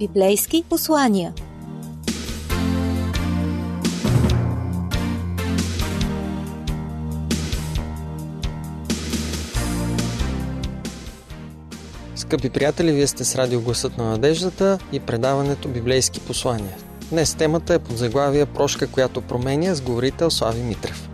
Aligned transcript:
Библейски 0.00 0.64
послания. 0.68 1.32
Скъпи 12.14 12.50
приятели, 12.50 12.92
вие 12.92 13.06
сте 13.06 13.24
с 13.24 13.36
радио 13.36 13.60
Гласът 13.60 13.98
на 13.98 14.04
надеждата 14.04 14.78
и 14.92 15.00
предаването 15.00 15.68
Библейски 15.68 16.20
послания. 16.20 16.76
Днес 17.10 17.34
темата 17.34 17.74
е 17.74 17.78
под 17.78 17.98
заглавия 17.98 18.46
Прошка, 18.46 18.86
която 18.86 19.20
променя 19.20 19.74
с 19.74 19.80
говорител 19.80 20.30
Слави 20.30 20.62
Митрев. 20.62 21.09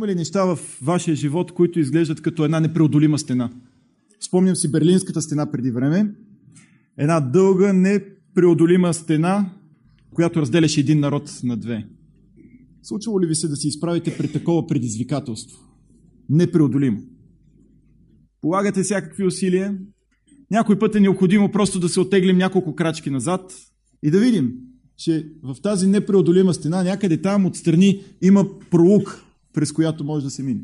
Има 0.00 0.06
ли 0.06 0.14
неща 0.14 0.44
в 0.44 0.58
вашия 0.82 1.16
живот, 1.16 1.52
които 1.52 1.80
изглеждат 1.80 2.22
като 2.22 2.44
една 2.44 2.60
непреодолима 2.60 3.18
стена? 3.18 3.50
Спомням 4.20 4.56
си 4.56 4.70
Берлинската 4.70 5.22
стена 5.22 5.50
преди 5.50 5.70
време. 5.70 6.14
Една 6.98 7.20
дълга, 7.20 7.72
непреодолима 7.72 8.94
стена, 8.94 9.50
която 10.14 10.40
разделяше 10.40 10.80
един 10.80 11.00
народ 11.00 11.40
на 11.44 11.56
две. 11.56 11.86
Случвало 12.82 13.20
ли 13.20 13.26
ви 13.26 13.34
се 13.34 13.48
да 13.48 13.56
се 13.56 13.68
изправите 13.68 14.16
при 14.18 14.32
такова 14.32 14.66
предизвикателство? 14.66 15.58
Непреодолимо. 16.28 17.02
Полагате 18.40 18.82
всякакви 18.82 19.24
усилия. 19.24 19.78
Някой 20.50 20.78
път 20.78 20.94
е 20.94 21.00
необходимо 21.00 21.50
просто 21.50 21.80
да 21.80 21.88
се 21.88 22.00
отеглим 22.00 22.38
няколко 22.38 22.74
крачки 22.74 23.10
назад 23.10 23.54
и 24.02 24.10
да 24.10 24.20
видим, 24.20 24.52
че 24.96 25.32
в 25.42 25.56
тази 25.62 25.86
непреодолима 25.86 26.54
стена 26.54 26.82
някъде 26.82 27.22
там 27.22 27.46
отстрани 27.46 28.02
има 28.22 28.46
пролук, 28.70 29.24
през 29.52 29.72
която 29.72 30.04
може 30.04 30.24
да 30.24 30.30
се 30.30 30.42
мине. 30.42 30.60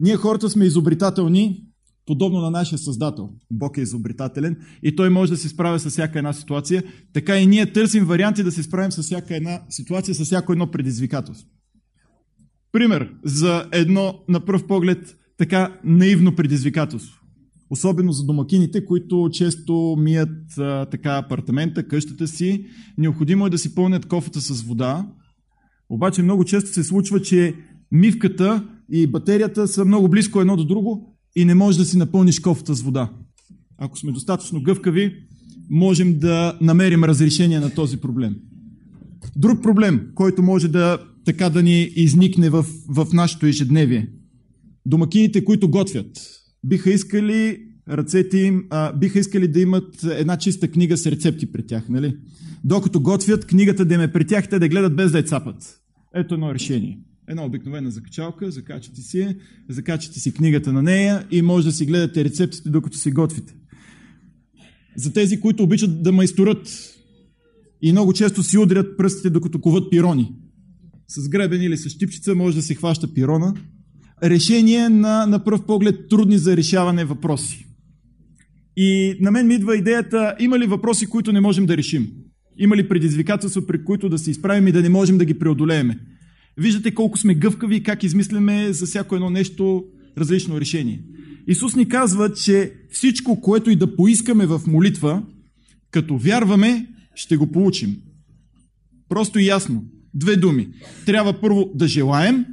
Ние 0.00 0.16
хората 0.16 0.50
сме 0.50 0.64
изобретателни, 0.64 1.64
подобно 2.06 2.40
на 2.40 2.50
нашия 2.50 2.78
Създател. 2.78 3.30
Бог 3.50 3.76
е 3.78 3.80
изобретателен 3.80 4.56
и 4.82 4.96
Той 4.96 5.10
може 5.10 5.32
да 5.32 5.38
се 5.38 5.48
справя 5.48 5.78
с 5.78 5.90
всяка 5.90 6.18
една 6.18 6.32
ситуация. 6.32 6.82
Така 7.12 7.38
и 7.38 7.46
ние 7.46 7.72
търсим 7.72 8.04
варианти 8.04 8.42
да 8.42 8.52
се 8.52 8.62
справим 8.62 8.92
с 8.92 9.02
всяка 9.02 9.36
една 9.36 9.62
ситуация, 9.70 10.14
с 10.14 10.24
всяко 10.24 10.52
едно 10.52 10.70
предизвикателство. 10.70 11.48
Пример 12.72 13.14
за 13.24 13.68
едно, 13.72 14.14
на 14.28 14.40
пръв 14.40 14.66
поглед, 14.66 15.16
така 15.38 15.80
наивно 15.84 16.36
предизвикателство. 16.36 17.20
Особено 17.70 18.12
за 18.12 18.26
домакините, 18.26 18.84
които 18.84 19.28
често 19.32 19.96
мият 19.98 20.58
а, 20.58 20.86
така 20.86 21.16
апартамента, 21.16 21.88
къщата 21.88 22.28
си. 22.28 22.66
Необходимо 22.98 23.46
е 23.46 23.50
да 23.50 23.58
си 23.58 23.74
пълнят 23.74 24.06
кофата 24.06 24.40
с 24.40 24.62
вода. 24.62 25.06
Обаче 25.88 26.22
много 26.22 26.44
често 26.44 26.70
се 26.70 26.84
случва, 26.84 27.22
че 27.22 27.54
мивката 27.92 28.68
и 28.92 29.06
батерията 29.06 29.68
са 29.68 29.84
много 29.84 30.08
близко 30.08 30.40
едно 30.40 30.56
до 30.56 30.64
друго 30.64 31.16
и 31.36 31.44
не 31.44 31.54
можеш 31.54 31.78
да 31.78 31.84
си 31.84 31.98
напълниш 31.98 32.40
кофата 32.40 32.74
с 32.74 32.82
вода. 32.82 33.10
Ако 33.78 33.98
сме 33.98 34.12
достатъчно 34.12 34.62
гъвкави, 34.62 35.14
можем 35.70 36.18
да 36.18 36.58
намерим 36.60 37.04
разрешение 37.04 37.60
на 37.60 37.74
този 37.74 37.96
проблем. 37.96 38.36
Друг 39.36 39.62
проблем, 39.62 40.06
който 40.14 40.42
може 40.42 40.68
да 40.68 40.98
така 41.24 41.50
да 41.50 41.62
ни 41.62 41.82
изникне 41.82 42.50
в, 42.50 42.66
в 42.88 43.06
нашето 43.12 43.46
ежедневие. 43.46 44.10
Домакините, 44.86 45.44
които 45.44 45.70
готвят, 45.70 46.06
биха 46.64 46.90
искали 46.90 47.58
ръцете 47.90 48.38
им, 48.38 48.64
а, 48.70 48.92
биха 48.92 49.18
искали 49.18 49.48
да 49.48 49.60
имат 49.60 50.04
една 50.04 50.38
чиста 50.38 50.68
книга 50.68 50.96
с 50.96 51.06
рецепти 51.06 51.52
при 51.52 51.66
тях, 51.66 51.88
нали? 51.88 52.16
Докато 52.64 53.00
готвят, 53.00 53.46
книгата 53.46 53.84
да 53.84 53.94
им 53.94 54.00
е 54.00 54.12
при 54.12 54.26
тях, 54.26 54.48
те 54.48 54.58
да 54.58 54.68
гледат 54.68 54.96
без 54.96 55.12
да 55.12 55.18
я 55.18 55.24
цапат. 55.24 55.80
Ето 56.14 56.34
едно 56.34 56.54
решение. 56.54 56.98
Една 57.28 57.44
обикновена 57.44 57.90
закачалка, 57.90 58.50
закачате 58.50 59.02
си 59.02 59.36
закачате 59.68 60.20
си 60.20 60.34
книгата 60.34 60.72
на 60.72 60.82
нея 60.82 61.26
и 61.30 61.42
може 61.42 61.66
да 61.66 61.72
си 61.72 61.86
гледате 61.86 62.24
рецептите, 62.24 62.70
докато 62.70 62.96
си 62.96 63.10
готвите. 63.10 63.54
За 64.96 65.12
тези, 65.12 65.40
които 65.40 65.62
обичат 65.62 66.02
да 66.02 66.12
майсторят 66.12 66.94
и 67.82 67.92
много 67.92 68.12
често 68.12 68.42
си 68.42 68.58
удрят 68.58 68.96
пръстите, 68.96 69.30
докато 69.30 69.60
коват 69.60 69.90
пирони. 69.90 70.32
С 71.08 71.28
гребен 71.28 71.62
или 71.62 71.76
с 71.76 71.88
щипчица 71.88 72.34
може 72.34 72.56
да 72.56 72.62
се 72.62 72.74
хваща 72.74 73.14
пирона. 73.14 73.54
Решение 74.22 74.88
на, 74.88 75.26
на 75.26 75.44
пръв 75.44 75.66
поглед, 75.66 76.08
трудни 76.08 76.38
за 76.38 76.56
решаване 76.56 77.04
въпроси. 77.04 77.66
И 78.76 79.16
на 79.20 79.30
мен 79.30 79.46
ми 79.46 79.54
идва 79.54 79.76
идеята, 79.76 80.34
има 80.40 80.58
ли 80.58 80.66
въпроси, 80.66 81.06
които 81.06 81.32
не 81.32 81.40
можем 81.40 81.66
да 81.66 81.76
решим? 81.76 82.08
Има 82.58 82.76
ли 82.76 82.88
предизвикателства, 82.88 83.66
при 83.66 83.84
които 83.84 84.08
да 84.08 84.18
се 84.18 84.30
изправим 84.30 84.68
и 84.68 84.72
да 84.72 84.82
не 84.82 84.88
можем 84.88 85.18
да 85.18 85.24
ги 85.24 85.38
преодолееме? 85.38 85.98
Виждате 86.58 86.94
колко 86.94 87.18
сме 87.18 87.34
гъвкави 87.34 87.76
и 87.76 87.82
как 87.82 88.02
измисляме 88.02 88.72
за 88.72 88.86
всяко 88.86 89.14
едно 89.14 89.30
нещо 89.30 89.84
различно 90.18 90.60
решение. 90.60 91.04
Исус 91.46 91.76
ни 91.76 91.88
казва, 91.88 92.32
че 92.32 92.72
всичко, 92.90 93.40
което 93.40 93.70
и 93.70 93.76
да 93.76 93.96
поискаме 93.96 94.46
в 94.46 94.60
молитва, 94.66 95.22
като 95.90 96.18
вярваме, 96.18 96.86
ще 97.14 97.36
го 97.36 97.52
получим. 97.52 97.96
Просто 99.08 99.38
и 99.38 99.46
ясно. 99.46 99.84
Две 100.14 100.36
думи. 100.36 100.68
Трябва 101.06 101.40
първо 101.40 101.70
да 101.74 101.88
желаем 101.88 102.46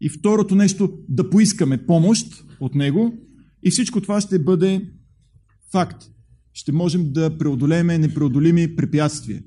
и 0.00 0.08
второто 0.08 0.54
нещо 0.54 0.92
да 1.08 1.30
поискаме 1.30 1.86
помощ 1.86 2.44
от 2.60 2.74
Него 2.74 3.14
и 3.62 3.70
всичко 3.70 4.00
това 4.00 4.20
ще 4.20 4.38
бъде 4.38 4.88
факт. 5.72 6.04
Ще 6.52 6.72
можем 6.72 7.12
да 7.12 7.38
преодолеем 7.38 7.86
непреодолими 7.86 8.76
препятствия. 8.76 9.42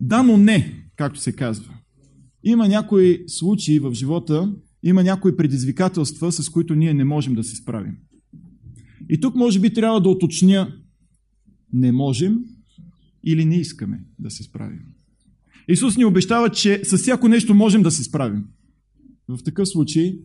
Да, 0.00 0.22
но 0.22 0.36
не, 0.36 0.84
както 0.96 1.20
се 1.20 1.32
казва. 1.32 1.73
Има 2.44 2.68
някои 2.68 3.24
случаи 3.26 3.78
в 3.78 3.94
живота, 3.94 4.54
има 4.82 5.02
някои 5.02 5.36
предизвикателства, 5.36 6.32
с 6.32 6.48
които 6.48 6.74
ние 6.74 6.94
не 6.94 7.04
можем 7.04 7.34
да 7.34 7.44
се 7.44 7.56
справим. 7.56 7.96
И 9.10 9.20
тук 9.20 9.34
може 9.34 9.60
би 9.60 9.74
трябва 9.74 10.00
да 10.00 10.08
уточня 10.08 10.76
не 11.72 11.92
можем 11.92 12.38
или 13.24 13.44
не 13.44 13.56
искаме 13.56 14.04
да 14.18 14.30
се 14.30 14.42
справим. 14.42 14.80
Исус 15.68 15.96
ни 15.96 16.04
обещава, 16.04 16.50
че 16.50 16.80
с 16.84 16.96
всяко 16.96 17.28
нещо 17.28 17.54
можем 17.54 17.82
да 17.82 17.90
се 17.90 18.04
справим. 18.04 18.44
В 19.28 19.38
такъв 19.44 19.68
случай 19.68 20.18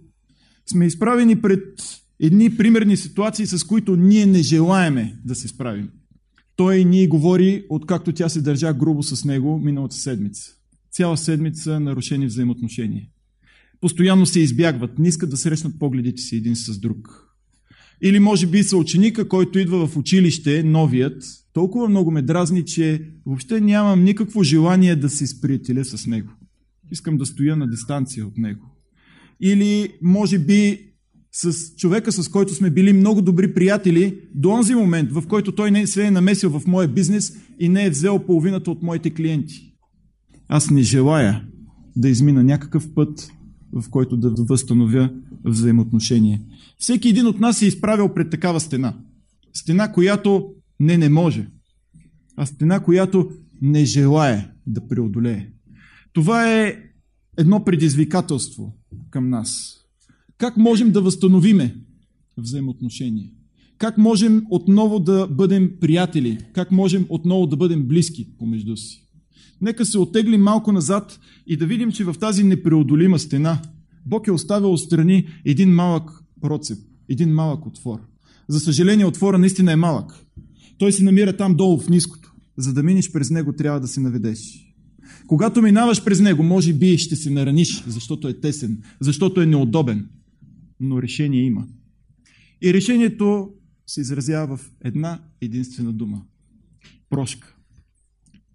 сме 0.66 0.86
изправени 0.86 1.42
пред 1.42 1.82
едни 2.20 2.58
примерни 2.58 2.98
ситуации, 2.98 3.46
с 3.46 3.64
които 3.64 3.96
ние 3.96 4.26
не 4.26 4.42
желаеме 4.42 5.20
да 5.26 5.36
се 5.36 5.48
справим. 5.48 5.90
Той 6.56 6.84
ни 6.84 7.08
говори, 7.08 7.66
откакто 7.70 8.12
тя 8.12 8.30
се 8.30 8.42
държа 8.42 8.74
грубо 8.74 9.04
с 9.04 9.26
него 9.26 9.60
миналата 9.60 9.96
седмица 9.96 10.59
цяла 11.00 11.18
седмица 11.18 11.80
нарушени 11.80 12.26
взаимоотношения. 12.26 13.04
Постоянно 13.82 14.26
се 14.26 14.40
избягват, 14.40 15.00
не 15.00 15.08
искат 15.08 15.30
да 15.30 15.38
срещнат 15.38 15.80
погледите 15.80 16.22
си 16.22 16.36
един 16.36 16.56
с 16.56 16.80
друг. 16.80 17.26
Или 18.02 18.20
може 18.20 18.48
би 18.48 18.64
са 18.64 18.78
ученика, 18.78 19.28
който 19.28 19.60
идва 19.60 19.88
в 19.88 19.98
училище, 19.98 20.64
новият, 20.64 21.24
толкова 21.54 21.90
много 21.90 22.12
ме 22.12 22.22
дразни, 22.22 22.66
че 22.66 23.12
въобще 23.26 23.62
нямам 23.62 24.04
никакво 24.04 24.44
желание 24.44 24.96
да 24.96 25.10
се 25.10 25.28
сприятеля 25.28 25.86
с 25.86 26.08
него. 26.08 26.30
Искам 26.92 27.18
да 27.18 27.26
стоя 27.26 27.56
на 27.56 27.70
дистанция 27.70 28.28
от 28.28 28.38
него. 28.38 28.66
Или 29.42 29.90
може 30.02 30.40
би 30.40 30.80
с 31.32 31.76
човека, 31.76 32.12
с 32.12 32.28
който 32.30 32.54
сме 32.54 32.70
били 32.70 32.94
много 32.94 33.22
добри 33.22 33.54
приятели, 33.54 34.20
до 34.36 34.50
онзи 34.50 34.76
момент, 34.76 35.12
в 35.12 35.24
който 35.28 35.52
той 35.52 35.72
не 35.72 35.88
се 35.88 36.06
е 36.06 36.12
намесил 36.12 36.60
в 36.60 36.68
моя 36.68 36.88
бизнес 36.88 37.34
и 37.60 37.70
не 37.70 37.86
е 37.86 37.90
взел 37.90 38.20
половината 38.20 38.72
от 38.72 38.84
моите 38.84 39.10
клиенти. 39.10 39.69
Аз 40.50 40.70
не 40.70 40.82
желая 40.82 41.44
да 41.96 42.10
измина 42.10 42.44
някакъв 42.44 42.94
път, 42.94 43.32
в 43.74 43.90
който 43.90 44.18
да 44.18 44.44
възстановя 44.44 45.10
взаимоотношение. 45.46 46.42
Всеки 46.78 47.10
един 47.10 47.28
от 47.28 47.40
нас 47.40 47.62
е 47.62 47.66
изправил 47.66 48.14
пред 48.14 48.30
такава 48.30 48.60
стена. 48.60 48.94
Стена, 49.54 49.92
която 49.92 50.54
не 50.80 50.98
не 50.98 51.10
може, 51.10 51.48
а 52.36 52.46
стена, 52.46 52.80
която 52.80 53.30
не 53.62 53.86
желая 53.86 54.52
да 54.68 54.88
преодолее. 54.88 55.48
Това 56.14 56.58
е 56.58 56.76
едно 57.38 57.64
предизвикателство 57.66 58.78
към 59.10 59.30
нас. 59.30 59.76
Как 60.38 60.58
можем 60.58 60.92
да 60.92 61.02
възстановиме 61.02 61.76
взаимоотношение? 62.38 63.34
Как 63.78 63.98
можем 63.98 64.44
отново 64.50 65.00
да 65.00 65.28
бъдем 65.28 65.72
приятели? 65.82 66.40
Как 66.54 66.72
можем 66.72 67.06
отново 67.10 67.48
да 67.48 67.58
бъдем 67.58 67.88
близки 67.88 68.38
помежду 68.38 68.78
си? 68.78 69.09
Нека 69.62 69.86
се 69.86 69.98
отеглим 69.98 70.42
малко 70.42 70.72
назад 70.72 71.20
и 71.48 71.58
да 71.58 71.66
видим, 71.66 71.92
че 71.92 72.04
в 72.04 72.16
тази 72.20 72.44
непреодолима 72.44 73.20
стена 73.20 73.62
Бог 74.06 74.28
е 74.28 74.32
оставил 74.32 74.78
страни 74.78 75.28
един 75.46 75.74
малък 75.74 76.12
процеп, 76.42 76.80
един 77.10 77.34
малък 77.34 77.66
отвор. 77.66 78.00
За 78.48 78.60
съжаление, 78.60 79.06
отвора 79.06 79.38
наистина 79.38 79.72
е 79.72 79.76
малък. 79.76 80.26
Той 80.78 80.92
се 80.92 81.04
намира 81.04 81.38
там 81.38 81.56
долу 81.56 81.80
в 81.80 81.90
ниското. 81.90 82.34
За 82.58 82.74
да 82.74 82.84
минеш 82.84 83.12
през 83.12 83.30
него, 83.30 83.54
трябва 83.54 83.80
да 83.80 83.88
се 83.88 84.00
наведеш. 84.00 84.66
Когато 85.28 85.62
минаваш 85.62 86.04
през 86.04 86.20
него, 86.20 86.44
може 86.44 86.74
би 86.74 86.98
ще 86.98 87.16
се 87.16 87.30
нараниш, 87.30 87.84
защото 87.88 88.28
е 88.28 88.40
тесен, 88.40 88.84
защото 89.00 89.42
е 89.42 89.46
неудобен. 89.46 90.10
Но 90.80 91.02
решение 91.02 91.42
има. 91.42 91.68
И 92.62 92.74
решението 92.74 93.52
се 93.88 94.02
изразява 94.02 94.58
в 94.58 94.72
една 94.84 95.20
единствена 95.42 95.94
дума. 95.94 96.22
Прошка. 97.10 97.56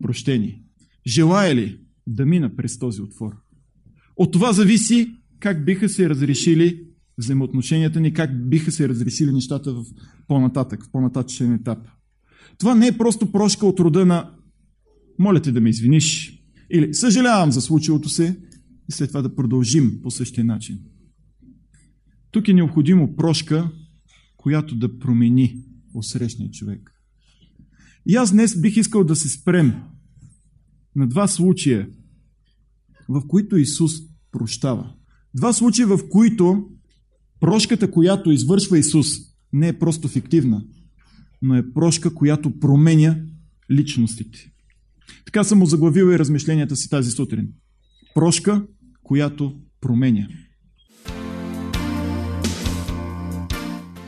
Прощение. 0.03 0.64
Желая 1.07 1.55
ли 1.55 1.81
да 2.07 2.27
мина 2.27 2.57
през 2.57 2.79
този 2.79 3.03
отвор. 3.03 3.33
От 4.17 4.33
това 4.33 4.53
зависи 4.53 5.17
как 5.41 5.65
биха 5.65 5.89
се 5.89 6.09
разрешили 6.09 6.87
взаимоотношенията 7.19 8.01
ни, 8.01 8.13
как 8.13 8.49
биха 8.49 8.73
се 8.73 8.89
разрешили 8.89 9.33
нещата 9.33 9.73
в 9.73 9.85
по-нататък, 10.29 10.85
в 10.85 10.91
по-нататъчен 10.91 11.53
етап. 11.53 11.79
Това 12.59 12.75
не 12.75 12.87
е 12.87 12.99
просто 12.99 13.33
прошка 13.33 13.67
от 13.67 13.81
рода 13.81 14.07
на 14.07 14.31
моля 15.19 15.43
те 15.43 15.53
да 15.53 15.61
ме 15.61 15.71
извиниш 15.71 16.39
или 16.71 16.95
съжалявам 16.95 17.53
за 17.53 17.61
случилото 17.61 18.09
се 18.09 18.41
и 18.89 18.93
след 18.93 19.09
това 19.09 19.23
да 19.23 19.35
продължим 19.35 20.03
по 20.03 20.11
същия 20.11 20.45
начин. 20.45 20.79
Тук 22.31 22.49
е 22.49 22.53
необходимо 22.53 23.17
прошка, 23.17 23.71
която 24.37 24.77
да 24.77 24.99
промени 24.99 25.65
осрещния 25.95 26.51
човек. 26.51 26.91
И 28.07 28.17
аз 28.17 28.33
днес 28.33 28.61
бих 28.61 28.77
искал 28.77 29.05
да 29.05 29.17
се 29.17 29.29
спрем 29.29 29.73
на 30.97 31.07
два 31.09 31.29
случая, 31.29 31.89
в 33.09 33.23
които 33.29 33.57
Исус 33.57 33.93
прощава. 34.33 34.95
Два 35.35 35.53
случая, 35.53 35.89
в 35.89 36.09
които 36.09 36.69
прошката, 37.41 37.91
която 37.91 38.31
извършва 38.31 38.79
Исус, 38.79 39.07
не 39.53 39.69
е 39.69 39.79
просто 39.79 40.09
фиктивна, 40.09 40.65
но 41.43 41.55
е 41.55 41.73
прошка, 41.73 42.15
която 42.15 42.59
променя 42.59 43.17
личностите. 43.71 44.51
Така 45.25 45.45
съм 45.45 45.63
озаглавил 45.63 46.05
и 46.05 46.19
размишленията 46.19 46.77
си 46.77 46.91
тази 46.91 47.11
сутрин. 47.11 47.49
Прошка, 48.15 48.67
която 49.03 49.57
променя. 49.81 50.29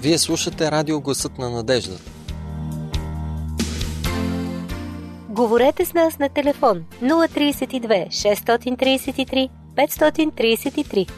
Вие 0.03 0.19
слушате 0.19 0.71
радио 0.71 1.01
Гласът 1.01 1.39
на 1.39 1.51
надеждата. 1.51 2.16
Говорете 5.37 5.85
с 5.85 5.95
нас 5.95 6.19
на 6.19 6.29
телефон 6.29 6.85
032 7.03 8.09
633 8.09 9.49
533. 9.77 11.11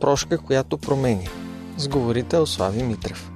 Прошка, 0.00 0.38
която 0.38 0.78
променя. 0.78 1.30
С 1.78 1.88
говорител 1.88 2.46
Слави 2.46 2.82
Митрев. 2.82 3.30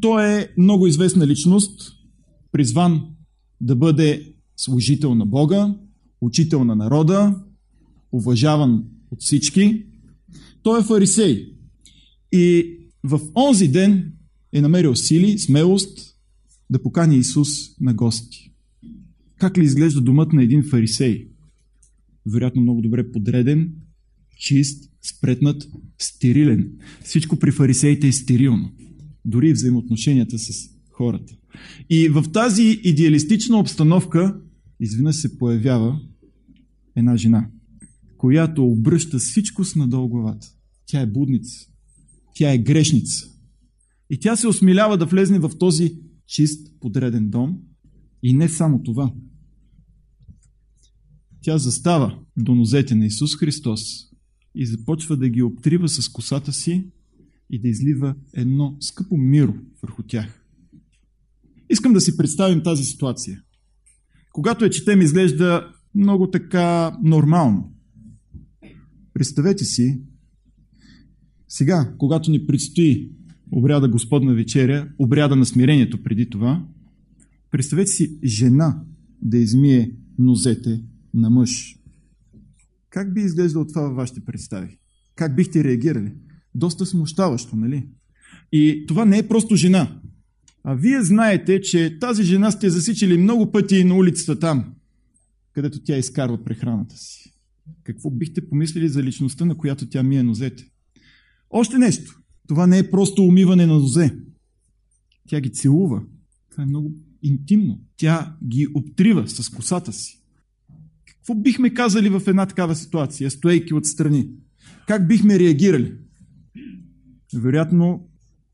Той 0.00 0.24
е 0.24 0.48
много 0.58 0.86
известна 0.86 1.26
личност, 1.26 1.92
призван 2.52 3.02
да 3.60 3.76
бъде 3.76 4.34
служител 4.56 5.14
на 5.14 5.26
Бога, 5.26 5.74
учител 6.20 6.64
на 6.64 6.76
народа, 6.76 7.42
уважаван 8.12 8.84
от 9.10 9.20
всички. 9.20 9.86
Той 10.64 10.80
е 10.80 10.82
фарисей. 10.82 11.52
И 12.32 12.76
в 13.04 13.20
онзи 13.36 13.68
ден 13.68 14.12
е 14.52 14.60
намерил 14.60 14.94
сили, 14.94 15.38
смелост 15.38 16.16
да 16.70 16.82
покани 16.82 17.18
Исус 17.18 17.48
на 17.80 17.94
гости. 17.94 18.52
Как 19.38 19.58
ли 19.58 19.64
изглежда 19.64 20.00
домът 20.00 20.32
на 20.32 20.42
един 20.42 20.62
фарисей? 20.62 21.28
Вероятно 22.26 22.62
много 22.62 22.82
добре 22.82 23.12
подреден, 23.12 23.72
чист, 24.38 24.90
спретнат, 25.02 25.68
стерилен. 25.98 26.72
Всичко 27.04 27.36
при 27.36 27.50
фарисеите 27.50 28.08
е 28.08 28.12
стерилно. 28.12 28.72
Дори 29.24 29.52
взаимоотношенията 29.52 30.38
с 30.38 30.70
хората. 30.90 31.36
И 31.90 32.08
в 32.08 32.24
тази 32.32 32.80
идеалистична 32.84 33.58
обстановка 33.58 34.40
изведнъж 34.80 35.16
се 35.16 35.38
появява 35.38 36.00
една 36.96 37.16
жена, 37.16 37.48
която 38.16 38.66
обръща 38.66 39.18
всичко 39.18 39.64
с 39.64 39.76
надолу 39.76 40.08
главата. 40.08 40.46
Тя 40.86 41.00
е 41.00 41.06
будница. 41.06 41.66
Тя 42.34 42.52
е 42.52 42.58
грешница. 42.58 43.28
И 44.10 44.18
тя 44.18 44.36
се 44.36 44.48
осмилява 44.48 44.98
да 44.98 45.06
влезне 45.06 45.38
в 45.38 45.50
този 45.58 45.98
чист, 46.26 46.80
подреден 46.80 47.30
дом. 47.30 47.58
И 48.22 48.32
не 48.32 48.48
само 48.48 48.82
това. 48.82 49.12
Тя 51.40 51.58
застава 51.58 52.18
до 52.36 52.54
нозете 52.54 52.94
на 52.94 53.06
Исус 53.06 53.36
Христос 53.36 53.80
и 54.54 54.66
започва 54.66 55.16
да 55.16 55.28
ги 55.28 55.42
обтрива 55.42 55.88
с 55.88 56.08
косата 56.08 56.52
си 56.52 56.90
и 57.50 57.60
да 57.60 57.68
излива 57.68 58.14
едно 58.32 58.76
скъпо 58.80 59.16
миро 59.16 59.54
върху 59.82 60.02
тях. 60.02 60.44
Искам 61.70 61.92
да 61.92 62.00
си 62.00 62.16
представим 62.16 62.62
тази 62.62 62.84
ситуация. 62.84 63.42
Когато 64.32 64.64
я 64.64 64.70
четем, 64.70 65.00
изглежда 65.00 65.72
много 65.94 66.30
така 66.30 66.98
нормално. 67.02 67.73
Представете 69.14 69.64
си, 69.64 70.00
сега, 71.48 71.94
когато 71.98 72.30
ни 72.30 72.46
предстои 72.46 73.10
обряда 73.52 73.88
Господна 73.88 74.34
вечеря, 74.34 74.88
обряда 74.98 75.36
на 75.36 75.46
смирението 75.46 76.02
преди 76.02 76.30
това, 76.30 76.66
представете 77.50 77.90
си 77.90 78.18
жена 78.24 78.82
да 79.22 79.38
измие 79.38 79.96
нозете 80.18 80.80
на 81.14 81.30
мъж. 81.30 81.78
Как 82.90 83.14
би 83.14 83.20
изглеждало 83.20 83.66
това 83.66 83.82
във 83.82 83.96
вашите 83.96 84.20
представи? 84.20 84.78
Как 85.14 85.36
бихте 85.36 85.64
реагирали? 85.64 86.12
Доста 86.54 86.86
смущаващо, 86.86 87.56
нали? 87.56 87.88
И 88.52 88.84
това 88.88 89.04
не 89.04 89.18
е 89.18 89.28
просто 89.28 89.56
жена. 89.56 90.00
А 90.64 90.74
вие 90.74 91.02
знаете, 91.02 91.60
че 91.60 91.98
тази 91.98 92.22
жена 92.22 92.50
сте 92.50 92.70
засичали 92.70 93.18
много 93.18 93.52
пъти 93.52 93.84
на 93.84 93.96
улицата 93.96 94.38
там, 94.38 94.74
където 95.52 95.82
тя 95.82 95.96
изкарва 95.96 96.44
прехраната 96.44 96.96
си. 96.96 97.33
Какво 97.84 98.10
бихте 98.10 98.48
помислили 98.48 98.88
за 98.88 99.02
личността, 99.02 99.44
на 99.44 99.56
която 99.56 99.88
тя 99.88 100.02
мие 100.02 100.22
нозете? 100.22 100.70
Още 101.50 101.78
нещо. 101.78 102.20
Това 102.48 102.66
не 102.66 102.78
е 102.78 102.90
просто 102.90 103.22
умиване 103.22 103.66
на 103.66 103.74
нозе. 103.74 104.18
Тя 105.28 105.40
ги 105.40 105.52
целува. 105.52 106.02
Това 106.50 106.62
е 106.62 106.66
много 106.66 106.92
интимно. 107.22 107.80
Тя 107.96 108.36
ги 108.46 108.68
обтрива 108.74 109.28
с 109.28 109.48
косата 109.48 109.92
си. 109.92 110.22
Какво 111.06 111.34
бихме 111.34 111.74
казали 111.74 112.08
в 112.08 112.22
една 112.26 112.46
такава 112.46 112.76
ситуация, 112.76 113.30
стоейки 113.30 113.74
отстрани? 113.74 114.30
Как 114.86 115.08
бихме 115.08 115.38
реагирали? 115.38 115.98
Вероятно, 117.34 118.08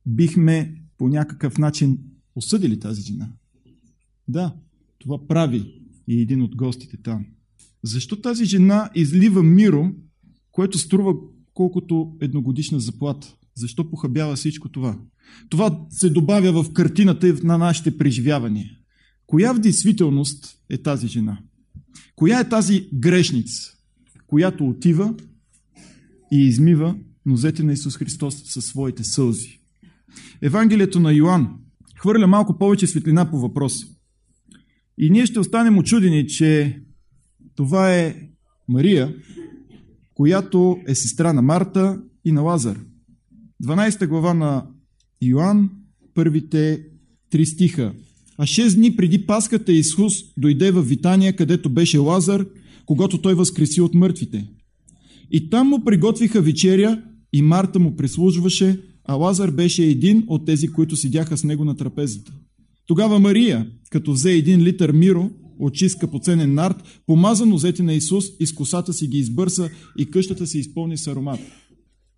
бихме 0.07 0.83
по 0.99 1.09
някакъв 1.09 1.59
начин 1.59 1.99
осъдили 2.35 2.81
тази 2.81 3.03
жена. 3.03 3.33
Да, 4.29 4.57
това 4.99 5.27
прави 5.27 5.83
и 6.09 6.21
един 6.21 6.43
от 6.43 6.57
гостите 6.57 6.97
там. 6.97 7.27
Защо 7.83 8.21
тази 8.21 8.45
жена 8.45 8.91
излива 8.95 9.43
миро, 9.43 9.93
което 10.53 10.79
струва 10.79 11.15
колкото 11.55 12.13
едногодишна 12.21 12.81
заплата? 12.81 13.35
Защо 13.55 13.91
похабява 13.91 14.37
всичко 14.37 14.69
това? 14.69 14.99
Това 15.49 15.87
се 15.91 16.11
добавя 16.11 16.63
в 16.63 16.73
картината 16.73 17.35
на 17.43 17.59
нашите 17.59 17.99
преживявания. 17.99 18.71
Коя 19.27 19.53
в 19.53 19.59
действителност 19.59 20.57
е 20.71 20.79
тази 20.79 21.09
жена? 21.09 21.39
Коя 22.17 22.41
е 22.41 22.49
тази 22.49 22.89
грешница, 22.95 23.73
която 24.27 24.69
отива 24.69 25.15
и 26.33 26.39
измива 26.39 26.97
нозете 27.27 27.63
на 27.63 27.73
Исус 27.73 27.97
Христос 27.97 28.43
със 28.45 28.65
своите 28.65 29.05
сълзи? 29.05 29.61
Евангелието 30.43 31.01
на 31.01 31.13
Йоанн 31.13 31.49
хвърля 32.01 32.27
малко 32.27 32.59
повече 32.59 32.87
светлина 32.87 33.31
по 33.31 33.39
въпроса. 33.39 33.87
И 34.99 35.11
ние 35.11 35.27
ще 35.27 35.41
останем 35.41 35.79
очудени, 35.79 36.29
че 36.29 36.81
това 37.61 37.95
е 37.95 38.17
Мария, 38.69 39.15
която 40.15 40.79
е 40.87 40.95
сестра 40.95 41.33
на 41.33 41.43
Марта 41.43 42.01
и 42.25 42.33
на 42.33 42.41
Лазар. 42.41 42.79
12 43.65 44.07
глава 44.07 44.35
на 44.35 44.67
Йоанн, 45.23 45.71
първите 46.15 46.83
три 47.31 47.47
стиха. 47.47 47.93
А 48.39 48.43
6 48.43 48.75
дни 48.75 48.97
преди 48.97 49.27
Паската 49.27 49.73
Исус 49.73 50.13
дойде 50.37 50.71
в 50.71 50.83
Витания, 50.83 51.37
където 51.37 51.71
беше 51.71 51.99
Лазар, 51.99 52.47
когато 52.87 53.19
той 53.19 53.35
възкреси 53.35 53.81
от 53.81 53.95
мъртвите. 53.95 54.49
И 55.31 55.51
там 55.51 55.69
му 55.69 55.85
приготвиха 55.85 56.43
вечеря 56.43 57.03
и 57.33 57.43
Марта 57.43 57.79
му 57.79 57.97
прислужваше, 57.97 58.81
а 59.05 59.15
Лазар 59.15 59.51
беше 59.51 59.85
един 59.85 60.25
от 60.27 60.47
тези, 60.47 60.69
които 60.69 60.97
седяха 60.97 61.37
с 61.37 61.45
него 61.45 61.65
на 61.65 61.77
трапезата. 61.77 62.33
Тогава 62.87 63.19
Мария, 63.19 63.71
като 63.91 64.13
взе 64.13 64.33
един 64.33 64.61
литър 64.61 64.93
миро 64.93 65.31
от 65.61 65.75
чист 65.75 65.97
скъпоценен 65.97 66.55
нарт, 66.55 66.77
помаза 67.07 67.47
нозете 67.47 67.83
на 67.83 67.95
Исус 67.95 68.25
и 68.41 68.47
с 68.47 68.55
косата 68.55 68.93
си 68.93 69.07
ги 69.07 69.19
избърса 69.19 69.71
и 69.99 70.11
къщата 70.11 70.47
се 70.47 70.59
изпълни 70.59 70.97
с 70.99 71.07
аромат. 71.07 71.41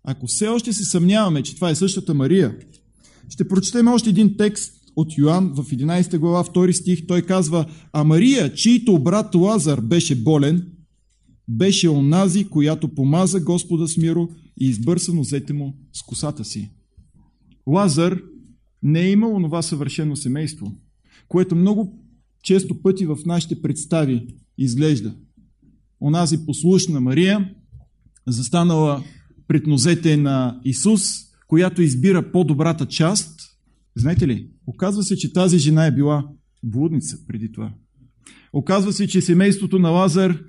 Ако 0.03 0.27
все 0.27 0.47
още 0.47 0.73
се 0.73 0.85
съмняваме, 0.85 1.43
че 1.43 1.55
това 1.55 1.69
е 1.69 1.75
същата 1.75 2.13
Мария, 2.13 2.57
ще 3.29 3.47
прочетем 3.47 3.87
още 3.87 4.09
един 4.09 4.37
текст 4.37 4.73
от 4.95 5.17
Йоанн 5.17 5.53
в 5.55 5.63
11 5.63 6.17
глава, 6.17 6.43
2 6.43 6.71
стих. 6.71 7.07
Той 7.07 7.21
казва, 7.21 7.65
а 7.93 8.03
Мария, 8.03 8.53
чийто 8.53 8.99
брат 8.99 9.35
Лазар 9.35 9.81
беше 9.81 10.15
болен, 10.15 10.67
беше 11.47 11.89
онази, 11.89 12.43
която 12.43 12.95
помаза 12.95 13.39
Господа 13.39 13.87
с 13.87 13.97
миро 13.97 14.29
и 14.59 14.65
избърса 14.65 15.13
нозете 15.13 15.53
му 15.53 15.77
с 15.93 16.01
косата 16.01 16.45
си. 16.45 16.71
Лазар 17.67 18.21
не 18.83 19.01
е 19.01 19.11
имал 19.11 19.39
това 19.43 19.61
съвършено 19.61 20.15
семейство, 20.15 20.71
което 21.27 21.55
много 21.55 22.02
често 22.43 22.81
пъти 22.81 23.05
в 23.05 23.17
нашите 23.25 23.61
представи 23.61 24.27
изглежда. 24.57 25.15
Онази 26.01 26.45
послушна 26.45 27.01
Мария, 27.01 27.53
застанала 28.27 29.03
пред 29.47 29.67
нозете 29.67 30.17
на 30.17 30.61
Исус, 30.65 31.01
която 31.47 31.81
избира 31.81 32.31
по-добрата 32.31 32.85
част, 32.85 33.39
знаете 33.95 34.27
ли, 34.27 34.49
оказва 34.67 35.03
се, 35.03 35.17
че 35.17 35.33
тази 35.33 35.57
жена 35.57 35.85
е 35.85 35.91
била 35.91 36.27
блудница 36.63 37.17
преди 37.27 37.51
това. 37.51 37.73
Оказва 38.53 38.93
се, 38.93 39.07
че 39.07 39.21
семейството 39.21 39.79
на 39.79 39.89
Лазар 39.89 40.39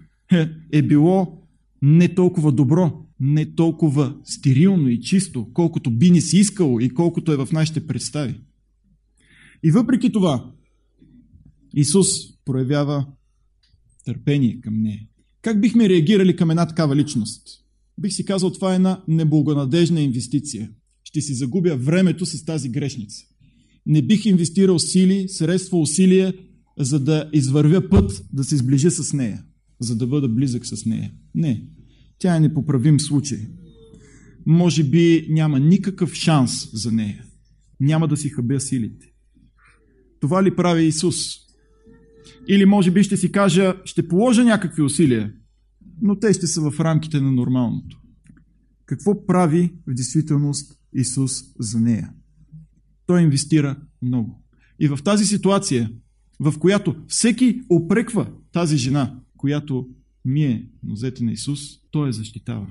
е, 0.73 0.83
било 0.83 1.43
не 1.83 2.15
толкова 2.15 2.53
добро, 2.53 3.07
не 3.21 3.55
толкова 3.55 4.17
стерилно 4.25 4.89
и 4.89 5.01
чисто, 5.01 5.49
колкото 5.53 5.91
би 5.91 6.11
ни 6.11 6.21
си 6.21 6.39
искало 6.39 6.81
и 6.81 6.91
колкото 6.91 7.33
е 7.33 7.37
в 7.37 7.49
нашите 7.53 7.87
представи. 7.87 8.41
И 9.63 9.71
въпреки 9.71 10.13
това, 10.13 10.53
Исус 11.77 12.09
проявява 12.45 13.07
търпение 14.05 14.61
към 14.61 14.83
нея. 14.83 15.07
Как 15.43 15.61
бихме 15.61 15.89
реагирали 15.89 16.37
към 16.37 16.51
една 16.51 16.67
такава 16.67 16.97
личност? 16.97 17.43
Бих 18.01 18.13
си 18.13 18.25
казал, 18.25 18.53
това 18.53 18.73
е 18.73 18.77
една 18.77 19.05
неблагонадежна 19.09 20.01
инвестиция. 20.01 20.71
Ще 21.05 21.21
си 21.21 21.35
загубя 21.35 21.77
времето 21.77 22.27
с 22.27 22.45
тази 22.45 22.69
грешница. 22.69 23.25
Не 23.87 24.03
бих 24.03 24.27
инвестирал 24.27 24.79
сили, 24.79 25.29
средства, 25.29 25.79
усилия, 25.79 26.35
за 26.79 27.01
да 27.01 27.31
извървя 27.33 27.89
път 27.89 28.25
да 28.33 28.45
се 28.45 28.57
сближа 28.57 28.91
с 28.91 29.13
нея, 29.13 29.45
за 29.81 29.97
да 29.97 30.07
бъда 30.07 30.29
близък 30.29 30.67
с 30.67 30.87
нея. 30.87 31.13
Не. 31.35 31.67
Тя 32.19 32.37
е 32.37 32.41
непоправим 32.41 33.01
случай. 33.01 33.39
Може 34.47 34.85
би 34.85 35.27
няма 35.31 35.61
никакъв 35.61 36.15
шанс 36.15 36.71
за 36.73 36.93
нея. 36.93 37.25
Няма 37.81 38.09
да 38.09 38.17
си 38.17 38.29
хъбя 38.29 38.61
силите. 38.61 39.07
Това 40.21 40.45
ли 40.45 40.57
прави 40.57 40.85
Исус? 40.85 41.44
Или 42.49 42.65
може 42.65 42.91
би 42.91 43.03
ще 43.03 43.17
си 43.17 43.33
кажа, 43.33 43.75
ще 43.85 44.09
положа 44.09 44.45
някакви 44.45 44.83
усилия, 44.83 45.33
но 46.03 46.19
те 46.19 46.33
ще 46.33 46.47
са 46.47 46.71
в 46.71 46.81
рамките 46.81 47.21
на 47.21 47.33
нормалното. 47.33 48.01
Какво 48.87 49.27
прави 49.27 49.73
в 49.87 49.95
действителност 49.95 50.79
Исус 50.95 51.33
за 51.59 51.81
нея? 51.81 52.13
Той 53.07 53.23
инвестира 53.23 53.77
много. 54.03 54.45
И 54.81 54.89
в 54.89 54.99
тази 55.05 55.25
ситуация, 55.25 55.91
в 56.41 56.59
която 56.59 56.97
всеки 57.09 57.61
опреква 57.69 58.33
тази 58.53 58.77
жена, 58.77 59.21
която 59.37 59.89
мие 60.25 60.69
нозете 60.83 61.25
на 61.25 61.33
Исус, 61.33 61.61
той 61.91 62.07
я 62.07 62.13
защитава. 62.13 62.67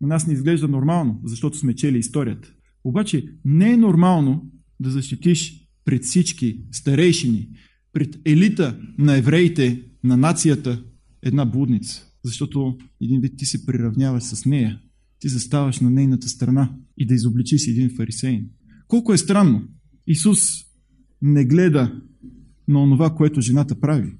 На 0.00 0.08
нас 0.08 0.26
не 0.26 0.32
изглежда 0.32 0.68
нормално, 0.68 1.20
защото 1.24 1.58
сме 1.58 1.74
чели 1.74 1.98
историята. 1.98 2.52
Обаче 2.84 3.24
не 3.44 3.70
е 3.70 3.76
нормално 3.76 4.50
да 4.80 4.90
защитиш 4.90 5.68
пред 5.84 6.04
всички 6.04 6.60
старейшини, 6.72 7.48
пред 7.98 8.20
елита 8.24 8.76
на 8.98 9.16
евреите, 9.16 9.82
на 10.04 10.16
нацията, 10.16 10.82
една 11.22 11.44
блудница. 11.44 12.06
Защото 12.24 12.78
един 13.02 13.20
вид 13.20 13.32
ти 13.36 13.46
се 13.46 13.66
приравняваш 13.66 14.22
с 14.22 14.46
нея. 14.46 14.80
Ти 15.18 15.28
заставаш 15.28 15.80
на 15.80 15.90
нейната 15.90 16.28
страна 16.28 16.72
и 16.96 17.06
да 17.06 17.14
изобличиш 17.14 17.66
един 17.66 17.90
фарисеин. 17.96 18.46
Колко 18.88 19.12
е 19.12 19.18
странно. 19.18 19.62
Исус 20.06 20.38
не 21.22 21.44
гледа 21.44 22.00
на 22.68 22.82
онова, 22.82 23.14
което 23.14 23.40
жената 23.40 23.80
прави. 23.80 24.12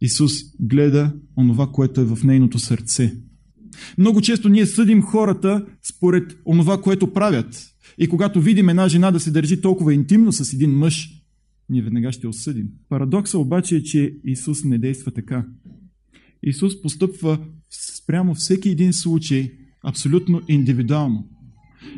Исус 0.00 0.32
гледа 0.60 1.12
онова, 1.36 1.66
което 1.66 2.00
е 2.00 2.04
в 2.04 2.18
нейното 2.24 2.58
сърце. 2.58 3.14
Много 3.98 4.20
често 4.20 4.48
ние 4.48 4.66
съдим 4.66 5.02
хората 5.02 5.66
според 5.82 6.36
онова, 6.46 6.82
което 6.82 7.12
правят. 7.12 7.66
И 7.98 8.08
когато 8.08 8.40
видим 8.40 8.68
една 8.68 8.88
жена 8.88 9.10
да 9.10 9.20
се 9.20 9.30
държи 9.30 9.60
толкова 9.60 9.94
интимно 9.94 10.32
с 10.32 10.52
един 10.52 10.70
мъж, 10.70 11.19
ние 11.70 11.82
веднага 11.82 12.12
ще 12.12 12.28
осъдим. 12.28 12.68
Парадокса 12.88 13.38
обаче 13.38 13.76
е, 13.76 13.82
че 13.82 14.14
Исус 14.24 14.64
не 14.64 14.78
действа 14.78 15.12
така. 15.12 15.46
Исус 16.42 16.82
постъпва 16.82 17.38
спрямо 17.96 18.34
всеки 18.34 18.68
един 18.68 18.92
случай 18.92 19.52
абсолютно 19.82 20.42
индивидуално. 20.48 21.28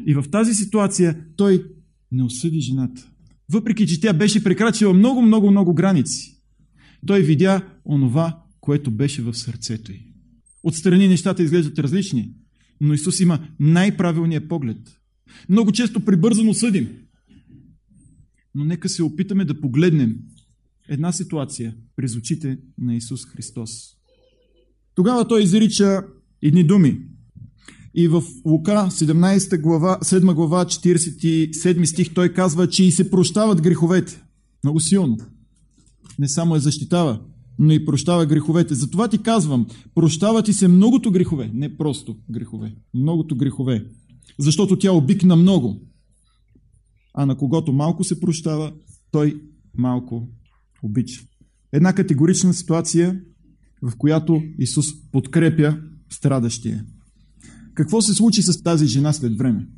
И 0.07 0.15
в 0.15 0.25
тази 0.31 0.55
ситуация 0.55 1.25
той 1.37 1.65
не 2.13 2.23
осъди 2.23 2.61
жената. 2.61 3.09
Въпреки, 3.53 3.87
че 3.87 4.01
тя 4.01 4.13
беше 4.13 4.45
прекрачила 4.45 4.95
много, 4.95 5.23
много, 5.23 5.51
много 5.51 5.75
граници. 5.75 6.43
Той 7.07 7.23
видя 7.23 7.67
онова, 7.85 8.43
което 8.61 8.91
беше 8.91 9.23
в 9.23 9.35
сърцето 9.35 9.93
й. 9.93 10.01
Отстрани 10.63 11.09
нещата 11.09 11.43
изглеждат 11.43 11.79
различни, 11.79 12.33
но 12.81 12.95
Исус 12.95 13.21
има 13.21 13.49
най-правилния 13.61 14.49
поглед. 14.49 14.79
Много 15.49 15.73
често 15.73 16.01
прибързано 16.01 16.55
съдим. 16.55 16.89
Но 18.55 18.65
нека 18.65 18.89
се 18.89 19.03
опитаме 19.03 19.45
да 19.45 19.61
погледнем 19.61 20.17
една 20.89 21.13
ситуация 21.13 21.75
през 21.97 22.17
очите 22.17 22.59
на 22.79 22.97
Исус 22.97 23.27
Христос. 23.27 23.71
Тогава 24.95 25.29
той 25.29 25.43
изрича 25.43 26.03
едни 26.43 26.65
думи. 26.65 27.01
И 27.95 28.09
в 28.09 28.23
Лука 28.45 28.89
17 28.91 29.61
глава, 29.61 29.99
7 30.03 30.35
глава 30.35 30.65
47 30.65 31.85
стих 31.85 32.15
той 32.15 32.29
казва, 32.29 32.69
че 32.69 32.85
и 32.85 32.93
се 32.93 33.11
прощават 33.11 33.63
греховете. 33.63 34.23
Много 34.65 34.81
силно. 34.81 35.17
Не 36.19 36.29
само 36.29 36.55
я 36.55 36.61
защитава, 36.61 37.21
но 37.59 37.73
и 37.73 37.85
прощава 37.85 38.27
греховете. 38.27 38.75
Затова 38.75 39.09
ти 39.09 39.19
казвам, 39.19 39.67
прощават 39.95 40.49
и 40.49 40.53
се 40.53 40.69
многото 40.69 41.11
грехове, 41.11 41.51
не 41.55 41.77
просто 41.77 42.17
грехове, 42.31 42.75
многото 42.95 43.37
грехове. 43.37 43.87
Защото 44.39 44.79
тя 44.79 44.93
обикна 44.93 45.37
много. 45.37 45.81
А 47.15 47.27
на 47.27 47.37
когото 47.37 47.73
малко 47.73 48.05
се 48.05 48.21
прощава, 48.21 48.73
той 49.11 49.43
малко 49.79 50.29
обича. 50.83 51.23
Една 51.73 51.93
категорична 51.93 52.55
ситуация, 52.55 53.21
в 53.83 53.93
която 53.99 54.43
Исус 54.59 54.87
подкрепя 55.11 55.79
страдащия. 56.11 56.87
Какво 57.75 58.03
се 58.03 58.15
случи 58.15 58.43
с 58.43 58.63
тази 58.63 58.87
жена 58.87 59.13
след 59.13 59.39
време? 59.39 59.69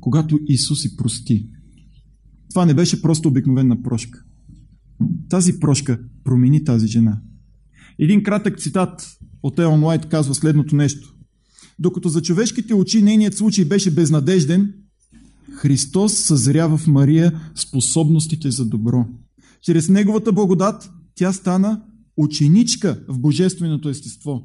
Когато 0.00 0.40
Исус 0.46 0.84
и 0.84 0.96
прости. 0.96 1.48
Това 2.50 2.66
не 2.66 2.74
беше 2.74 3.02
просто 3.02 3.28
обикновена 3.28 3.82
прошка. 3.82 4.24
Тази 5.28 5.60
прошка 5.60 6.00
промени 6.24 6.64
тази 6.64 6.86
жена. 6.86 7.20
Един 7.98 8.22
кратък 8.22 8.58
цитат 8.60 9.18
от 9.42 9.58
Елон 9.58 9.84
Лайт 9.84 10.08
казва 10.08 10.34
следното 10.34 10.76
нещо. 10.76 11.14
Докато 11.78 12.08
за 12.08 12.22
човешките 12.22 12.74
очи 12.74 13.02
нейният 13.02 13.34
случай 13.34 13.64
беше 13.64 13.94
безнадежден, 13.94 14.74
Христос 15.56 16.12
съзрява 16.12 16.76
в 16.76 16.86
Мария 16.86 17.40
способностите 17.54 18.50
за 18.50 18.64
добро. 18.66 19.06
Чрез 19.62 19.88
Неговата 19.88 20.32
благодат 20.32 20.90
тя 21.14 21.32
стана 21.32 21.82
ученичка 22.16 23.00
в 23.08 23.18
Божественото 23.18 23.88
естество. 23.88 24.42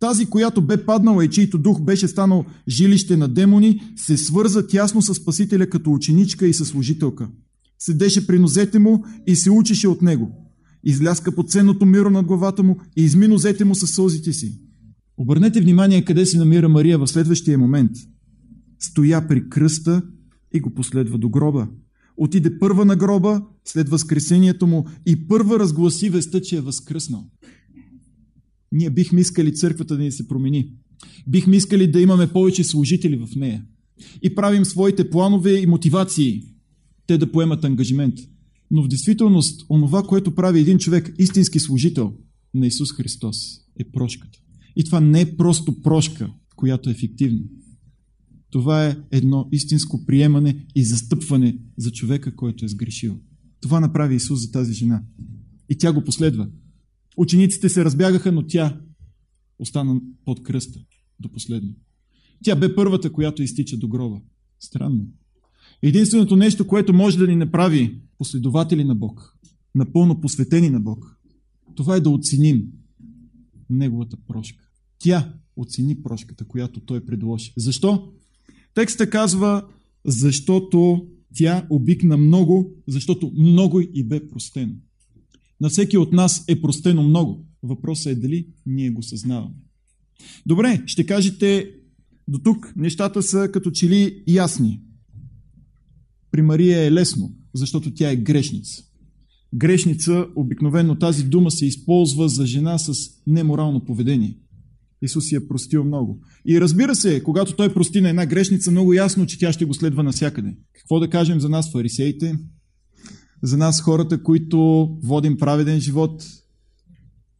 Тази, 0.00 0.26
която 0.26 0.62
бе 0.62 0.86
паднала 0.86 1.24
и 1.24 1.30
чийто 1.30 1.58
дух 1.58 1.80
беше 1.80 2.08
станал 2.08 2.44
жилище 2.68 3.16
на 3.16 3.28
демони, 3.28 3.80
се 3.96 4.16
свърза 4.16 4.66
тясно 4.66 5.02
с 5.02 5.14
Спасителя 5.14 5.66
като 5.66 5.92
ученичка 5.92 6.46
и 6.46 6.54
съслужителка. 6.54 7.28
Седеше 7.78 8.26
при 8.26 8.38
нозете 8.38 8.78
му 8.78 9.04
и 9.26 9.36
се 9.36 9.50
учеше 9.50 9.88
от 9.88 10.02
него. 10.02 10.30
Изляска 10.84 11.34
по 11.34 11.42
ценното 11.42 11.86
миро 11.86 12.10
над 12.10 12.26
главата 12.26 12.62
му 12.62 12.76
и 12.96 13.02
изми 13.02 13.28
нозете 13.28 13.64
му 13.64 13.74
със 13.74 13.90
сълзите 13.90 14.32
си. 14.32 14.60
Обърнете 15.16 15.60
внимание 15.60 16.04
къде 16.04 16.26
се 16.26 16.38
намира 16.38 16.68
Мария 16.68 16.98
в 16.98 17.06
следващия 17.06 17.58
момент. 17.58 17.90
Стоя 18.80 19.28
при 19.28 19.48
кръста 19.48 20.02
и 20.54 20.60
го 20.60 20.74
последва 20.74 21.18
до 21.18 21.28
гроба. 21.28 21.68
Отиде 22.16 22.58
първа 22.58 22.84
на 22.84 22.96
гроба, 22.96 23.42
след 23.64 23.88
възкресението 23.88 24.66
му 24.66 24.86
и 25.06 25.28
първа 25.28 25.58
разгласи 25.58 26.10
веста, 26.10 26.42
че 26.42 26.56
е 26.56 26.60
възкръснал. 26.60 27.30
Ние 28.72 28.90
бихме 28.90 29.20
искали 29.20 29.54
църквата 29.54 29.96
да 29.96 30.02
ни 30.02 30.12
се 30.12 30.28
промени. 30.28 30.72
Бихме 31.26 31.56
искали 31.56 31.90
да 31.90 32.00
имаме 32.00 32.32
повече 32.32 32.64
служители 32.64 33.16
в 33.16 33.28
нея. 33.36 33.64
И 34.22 34.34
правим 34.34 34.64
своите 34.64 35.10
планове 35.10 35.52
и 35.60 35.66
мотивации. 35.66 36.42
Те 37.06 37.18
да 37.18 37.32
поемат 37.32 37.64
ангажимент. 37.64 38.14
Но 38.70 38.82
в 38.82 38.88
действителност, 38.88 39.66
онова, 39.70 40.02
което 40.02 40.34
прави 40.34 40.60
един 40.60 40.78
човек 40.78 41.14
истински 41.18 41.60
служител 41.60 42.12
на 42.54 42.66
Исус 42.66 42.92
Христос, 42.92 43.36
е 43.80 43.84
прошката. 43.84 44.38
И 44.76 44.84
това 44.84 45.00
не 45.00 45.20
е 45.20 45.36
просто 45.36 45.82
прошка, 45.82 46.30
която 46.56 46.88
е 46.88 46.92
ефективна. 46.92 47.40
Това 48.52 48.86
е 48.86 48.96
едно 49.10 49.48
истинско 49.52 50.06
приемане 50.06 50.66
и 50.74 50.84
застъпване 50.84 51.58
за 51.76 51.92
човека, 51.92 52.36
който 52.36 52.64
е 52.64 52.68
сгрешил. 52.68 53.20
Това 53.60 53.80
направи 53.80 54.14
Исус 54.14 54.40
за 54.40 54.50
тази 54.50 54.72
жена. 54.72 55.02
И 55.68 55.78
тя 55.78 55.92
го 55.92 56.04
последва. 56.04 56.48
Учениците 57.16 57.68
се 57.68 57.84
разбягаха, 57.84 58.32
но 58.32 58.46
тя 58.46 58.80
остана 59.58 60.00
под 60.24 60.42
кръста 60.42 60.80
до 61.20 61.28
последно. 61.32 61.74
Тя 62.44 62.56
бе 62.56 62.74
първата, 62.74 63.12
която 63.12 63.42
изтича 63.42 63.76
до 63.76 63.88
гроба. 63.88 64.20
Странно. 64.60 65.06
Единственото 65.82 66.36
нещо, 66.36 66.66
което 66.66 66.92
може 66.92 67.18
да 67.18 67.26
ни 67.26 67.36
направи 67.36 68.00
последователи 68.18 68.84
на 68.84 68.94
Бог, 68.94 69.38
напълно 69.74 70.20
посветени 70.20 70.70
на 70.70 70.80
Бог, 70.80 71.18
това 71.74 71.96
е 71.96 72.00
да 72.00 72.10
оценим 72.10 72.66
Неговата 73.70 74.16
прошка. 74.26 74.68
Тя 74.98 75.32
оцени 75.56 76.02
прошката, 76.02 76.44
която 76.44 76.80
Той 76.80 77.04
предложи. 77.04 77.52
Защо? 77.56 78.12
Текста 78.74 79.10
казва, 79.10 79.64
защото 80.04 81.06
тя 81.34 81.66
обикна 81.70 82.16
много, 82.16 82.70
защото 82.88 83.32
много 83.38 83.80
и 83.80 84.04
бе 84.04 84.28
простено. 84.28 84.74
На 85.60 85.68
всеки 85.68 85.98
от 85.98 86.12
нас 86.12 86.44
е 86.48 86.60
простено 86.60 87.02
много. 87.02 87.46
Въпросът 87.62 88.06
е 88.06 88.20
дали 88.20 88.46
ние 88.66 88.90
го 88.90 89.02
съзнаваме. 89.02 89.54
Добре, 90.46 90.82
ще 90.86 91.06
кажете, 91.06 91.70
До 92.28 92.38
тук 92.38 92.72
нещата 92.76 93.22
са 93.22 93.48
като 93.52 93.70
че 93.70 93.88
ли 93.88 94.22
ясни. 94.28 94.80
При 96.30 96.42
Мария 96.42 96.84
е 96.84 96.92
лесно, 96.92 97.34
защото 97.54 97.94
тя 97.94 98.10
е 98.10 98.16
грешница. 98.16 98.82
Грешница, 99.54 100.26
обикновено 100.36 100.98
тази 100.98 101.24
дума 101.24 101.50
се 101.50 101.66
използва 101.66 102.28
за 102.28 102.46
жена 102.46 102.78
с 102.78 102.92
неморално 103.26 103.84
поведение. 103.84 104.38
Исус 105.02 105.24
си 105.24 105.36
е 105.36 105.48
простил 105.48 105.84
много. 105.84 106.20
И 106.46 106.60
разбира 106.60 106.94
се, 106.94 107.22
когато 107.22 107.56
той 107.56 107.74
прости 107.74 108.00
на 108.00 108.08
една 108.08 108.26
грешница, 108.26 108.70
много 108.70 108.92
ясно, 108.92 109.26
че 109.26 109.38
тя 109.38 109.52
ще 109.52 109.64
го 109.64 109.74
следва 109.74 110.02
навсякъде. 110.02 110.56
Какво 110.72 111.00
да 111.00 111.10
кажем 111.10 111.40
за 111.40 111.48
нас, 111.48 111.72
фарисеите? 111.72 112.38
За 113.42 113.56
нас, 113.56 113.80
хората, 113.80 114.22
които 114.22 114.88
водим 115.02 115.36
праведен 115.36 115.80
живот? 115.80 116.24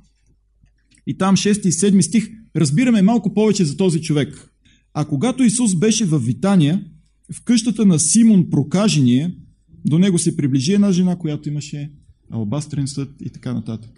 и 1.06 1.18
там 1.18 1.36
6 1.36 1.68
и 1.68 1.72
7 1.72 2.00
стих 2.00 2.28
разбираме 2.56 3.02
малко 3.02 3.34
повече 3.34 3.64
за 3.64 3.76
този 3.76 4.02
човек. 4.02 4.50
А 4.94 5.04
когато 5.04 5.42
Исус 5.42 5.74
беше 5.74 6.04
в 6.04 6.18
Витания, 6.18 6.84
в 7.32 7.44
къщата 7.44 7.86
на 7.86 7.98
Симон 7.98 8.50
Прокажение, 8.50 9.36
до 9.84 9.98
него 9.98 10.18
се 10.18 10.36
приближи 10.36 10.72
една 10.72 10.92
жена, 10.92 11.16
която 11.16 11.48
имаше 11.48 11.92
албастрен 12.30 12.88
съд 12.88 13.10
и 13.20 13.30
така 13.30 13.54
нататък. 13.54 13.90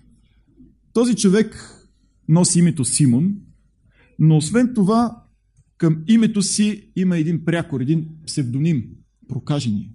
Този 0.92 1.14
човек 1.14 1.78
носи 2.28 2.59
името 2.59 2.85
Симон, 2.85 3.35
но 4.18 4.37
освен 4.37 4.74
това 4.74 5.22
към 5.78 6.04
името 6.09 6.42
си 6.42 6.90
има 6.96 7.18
един 7.18 7.44
прякор, 7.44 7.80
един 7.80 8.09
псевдоним– 8.26 8.85
прокажение. 9.28 9.90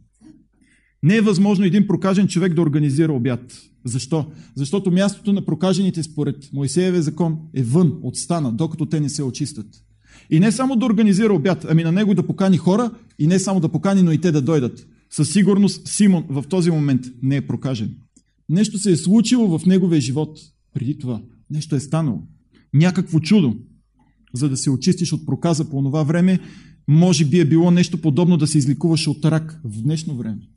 Не 1.03 1.15
е 1.15 1.21
възможно 1.21 1.65
един 1.65 1.87
прокажен 1.87 2.27
човек 2.27 2.53
да 2.53 2.61
организира 2.61 3.13
обяд. 3.13 3.61
Защо? 3.85 4.31
Защото 4.55 4.91
мястото 4.91 5.33
на 5.33 5.45
прокажените 5.45 6.03
според 6.03 6.49
Моисеевия 6.53 7.01
закон 7.01 7.39
е 7.53 7.63
вън 7.63 7.99
от 8.01 8.15
стана, 8.15 8.51
докато 8.51 8.85
те 8.85 8.99
не 8.99 9.09
се 9.09 9.23
очистят. 9.23 9.67
И 10.29 10.39
не 10.39 10.51
само 10.51 10.75
да 10.75 10.85
организира 10.85 11.33
обяд, 11.33 11.65
ами 11.69 11.83
на 11.83 11.91
него 11.91 12.13
да 12.13 12.27
покани 12.27 12.57
хора 12.57 12.91
и 13.19 13.27
не 13.27 13.39
само 13.39 13.59
да 13.59 13.69
покани, 13.69 14.03
но 14.03 14.11
и 14.11 14.21
те 14.21 14.31
да 14.31 14.41
дойдат. 14.41 14.87
Със 15.09 15.33
сигурност 15.33 15.87
Симон 15.87 16.25
в 16.29 16.43
този 16.49 16.71
момент 16.71 17.05
не 17.21 17.35
е 17.35 17.47
прокажен. 17.47 17.97
Нещо 18.49 18.79
се 18.79 18.91
е 18.91 18.95
случило 18.95 19.59
в 19.59 19.65
неговия 19.65 20.01
живот 20.01 20.39
преди 20.73 20.97
това. 20.97 21.21
Нещо 21.49 21.75
е 21.75 21.79
станало. 21.79 22.23
Някакво 22.73 23.19
чудо. 23.19 23.57
За 24.33 24.49
да 24.49 24.57
се 24.57 24.69
очистиш 24.69 25.13
от 25.13 25.25
проказа 25.25 25.69
по 25.69 25.83
това 25.83 26.03
време, 26.03 26.39
може 26.87 27.25
би 27.25 27.39
е 27.39 27.45
било 27.45 27.71
нещо 27.71 28.01
подобно 28.01 28.37
да 28.37 28.47
се 28.47 28.57
изликуваш 28.57 29.07
от 29.07 29.25
рак 29.25 29.61
в 29.63 29.81
днешно 29.81 30.17
време. 30.17 30.49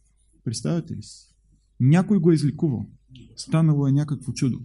Представете 0.44 0.96
ли 0.96 1.02
си? 1.02 1.26
Някой 1.80 2.18
го 2.18 2.30
е 2.30 2.34
изликувал. 2.34 2.86
Станало 3.36 3.86
е 3.86 3.92
някакво 3.92 4.32
чудо. 4.32 4.60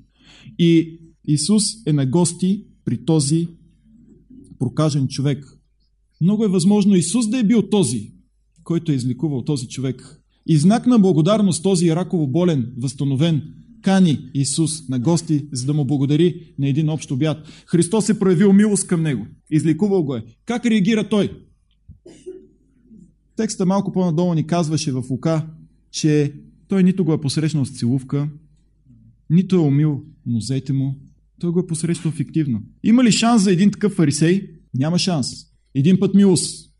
И 0.60 1.00
Исус 1.28 1.64
е 1.86 1.94
на 1.94 2.06
гости 2.06 2.66
при 2.86 3.06
този 3.06 3.48
прокажен 4.60 5.08
човек. 5.08 5.46
Много 6.22 6.46
е 6.46 6.48
възможно 6.48 6.96
Исус 6.96 7.30
да 7.30 7.40
е 7.40 7.44
бил 7.44 7.70
този, 7.70 8.14
който 8.66 8.92
е 8.92 8.96
изликувал 8.96 9.44
този 9.44 9.68
човек. 9.68 10.22
И 10.48 10.58
знак 10.58 10.88
на 10.88 11.00
благодарност 11.00 11.64
този 11.64 11.96
раково 11.96 12.28
болен, 12.28 12.74
възстановен, 12.78 13.54
кани 13.82 14.30
Исус 14.34 14.90
на 14.90 15.00
гости, 15.00 15.48
за 15.52 15.66
да 15.66 15.74
му 15.74 15.86
благодари 15.86 16.54
на 16.60 16.68
един 16.68 16.90
общ 16.90 17.12
обяд. 17.12 17.48
Христос 17.66 18.10
е 18.10 18.20
проявил 18.20 18.54
милост 18.54 18.88
към 18.88 19.02
него. 19.02 19.28
Изликувал 19.52 20.04
го 20.04 20.16
е. 20.16 20.24
Как 20.46 20.66
реагира 20.66 21.10
той? 21.10 21.32
Текста 23.36 23.66
малко 23.66 23.92
по-надолу 23.92 24.34
ни 24.34 24.48
казваше 24.48 24.92
в 24.92 25.04
Лука, 25.10 25.48
че 25.92 26.34
той 26.68 26.84
нито 26.84 27.06
го 27.06 27.14
е 27.14 27.22
посрещнал 27.22 27.66
с 27.66 27.78
целувка, 27.78 28.30
нито 29.30 29.56
е 29.56 29.60
умил 29.60 30.02
нозете 30.26 30.74
му, 30.74 30.96
той 31.40 31.52
го 31.52 31.60
е 31.60 31.68
посрещал 31.68 32.12
фиктивно. 32.12 32.62
Има 32.84 33.04
ли 33.04 33.12
шанс 33.12 33.44
за 33.44 33.52
един 33.52 33.72
такъв 33.72 33.94
фарисей? 33.94 34.50
Няма 34.74 35.00
шанс. 35.00 35.28
Един 35.76 36.00
път 36.00 36.16
милост, 36.16 36.72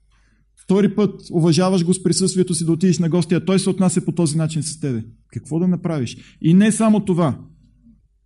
Втори 0.66 0.96
път 0.96 1.22
уважаваш 1.32 1.86
го 1.86 1.94
с 1.94 2.04
присъствието 2.04 2.56
си 2.56 2.66
да 2.66 2.72
отидеш 2.72 3.00
на 3.00 3.10
гостия, 3.10 3.46
той 3.46 3.60
се 3.60 3.70
отнася 3.70 4.06
по 4.06 4.12
този 4.12 4.38
начин 4.38 4.64
с 4.64 4.80
тебе. 4.80 5.04
Какво 5.34 5.60
да 5.60 5.68
направиш? 5.68 6.18
И 6.42 6.54
не 6.54 6.72
само 6.72 7.06
това. 7.06 7.40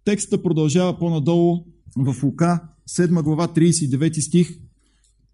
Текста 0.06 0.44
продължава 0.44 1.00
по-надолу 1.00 1.66
в 1.98 2.24
Лука, 2.24 2.62
7 2.90 3.24
глава, 3.24 3.48
39 3.48 4.20
стих, 4.20 4.58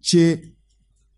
че 0.02 0.42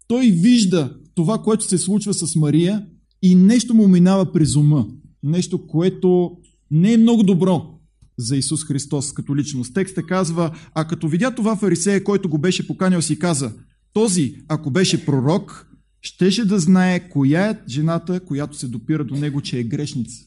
той 0.06 0.26
вижда 0.26 0.96
това, 1.14 1.38
което 1.38 1.64
се 1.64 1.78
случва 1.78 2.14
с 2.14 2.36
Мария 2.36 2.86
и 3.22 3.34
нещо 3.34 3.74
му 3.74 3.88
минава 3.88 4.32
през 4.32 4.56
ума. 4.56 4.86
Нещо, 5.22 5.66
което 5.66 6.30
не 6.70 6.92
е 6.92 6.96
много 6.96 7.22
добро 7.22 7.78
за 8.18 8.36
Исус 8.36 8.64
Христос 8.64 9.12
като 9.12 9.36
личност. 9.36 9.74
Текста 9.74 10.02
казва, 10.02 10.50
а 10.74 10.86
като 10.86 11.08
видя 11.08 11.34
това 11.34 11.56
фарисея, 11.56 12.04
който 12.04 12.28
го 12.28 12.38
беше 12.38 12.66
поканял, 12.66 13.02
си 13.02 13.18
каза, 13.18 13.52
този, 13.92 14.34
ако 14.48 14.70
беше 14.70 15.04
пророк, 15.04 15.67
щеше 16.02 16.44
да 16.44 16.58
знае 16.58 17.08
коя 17.08 17.50
е 17.50 17.58
жената, 17.68 18.20
която 18.20 18.56
се 18.56 18.68
допира 18.68 19.04
до 19.04 19.14
него, 19.14 19.40
че 19.40 19.58
е 19.58 19.64
грешница. 19.64 20.24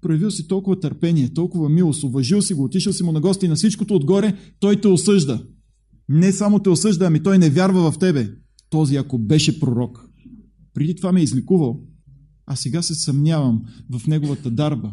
Проявил 0.00 0.30
си 0.30 0.48
толкова 0.48 0.80
търпение, 0.80 1.34
толкова 1.34 1.68
милост, 1.68 2.04
уважил 2.04 2.42
си 2.42 2.54
го, 2.54 2.64
отишъл 2.64 2.92
си 2.92 3.02
му 3.02 3.12
на 3.12 3.20
гости 3.20 3.46
и 3.46 3.48
на 3.48 3.54
всичкото 3.54 3.94
отгоре, 3.94 4.36
той 4.60 4.80
те 4.80 4.88
осъжда. 4.88 5.44
Не 6.08 6.32
само 6.32 6.58
те 6.58 6.68
осъжда, 6.70 7.06
ами 7.06 7.22
той 7.22 7.38
не 7.38 7.50
вярва 7.50 7.92
в 7.92 7.98
тебе. 7.98 8.30
Този, 8.70 8.96
ако 8.96 9.18
беше 9.18 9.60
пророк. 9.60 10.10
Преди 10.74 10.96
това 10.96 11.12
ме 11.12 11.20
е 11.20 11.22
изликувал, 11.22 11.80
а 12.46 12.56
сега 12.56 12.82
се 12.82 12.94
съмнявам 12.94 13.62
в 13.90 14.06
неговата 14.06 14.50
дарба, 14.50 14.92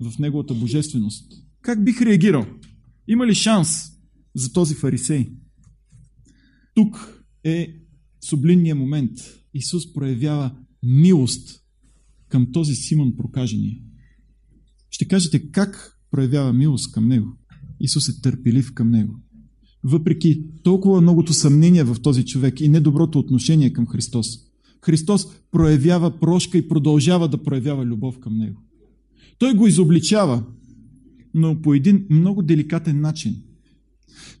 в 0.00 0.18
неговата 0.18 0.54
божественост. 0.54 1.32
Как 1.62 1.84
бих 1.84 2.02
реагирал? 2.02 2.46
Има 3.08 3.26
ли 3.26 3.34
шанс 3.34 3.68
за 4.34 4.52
този 4.52 4.74
фарисей? 4.74 5.28
Тук 6.74 7.24
е 7.44 7.77
сублинния 8.20 8.74
момент 8.74 9.10
Исус 9.54 9.92
проявява 9.92 10.54
милост 10.82 11.60
към 12.28 12.52
този 12.52 12.74
Симон 12.74 13.16
прокажения. 13.16 13.76
Ще 14.90 15.08
кажете 15.08 15.50
как 15.50 16.00
проявява 16.10 16.52
милост 16.52 16.92
към 16.92 17.08
него. 17.08 17.36
Исус 17.80 18.08
е 18.08 18.20
търпелив 18.20 18.74
към 18.74 18.90
него. 18.90 19.14
Въпреки 19.84 20.44
толкова 20.62 21.00
многото 21.00 21.32
съмнения 21.32 21.84
в 21.84 21.96
този 22.02 22.24
човек 22.24 22.60
и 22.60 22.68
недоброто 22.68 23.18
отношение 23.18 23.72
към 23.72 23.86
Христос, 23.86 24.26
Христос 24.82 25.26
проявява 25.50 26.20
прошка 26.20 26.58
и 26.58 26.68
продължава 26.68 27.28
да 27.28 27.42
проявява 27.42 27.86
любов 27.86 28.18
към 28.18 28.38
него. 28.38 28.62
Той 29.38 29.54
го 29.54 29.66
изобличава, 29.66 30.44
но 31.34 31.62
по 31.62 31.74
един 31.74 32.06
много 32.10 32.42
деликатен 32.42 33.00
начин. 33.00 33.36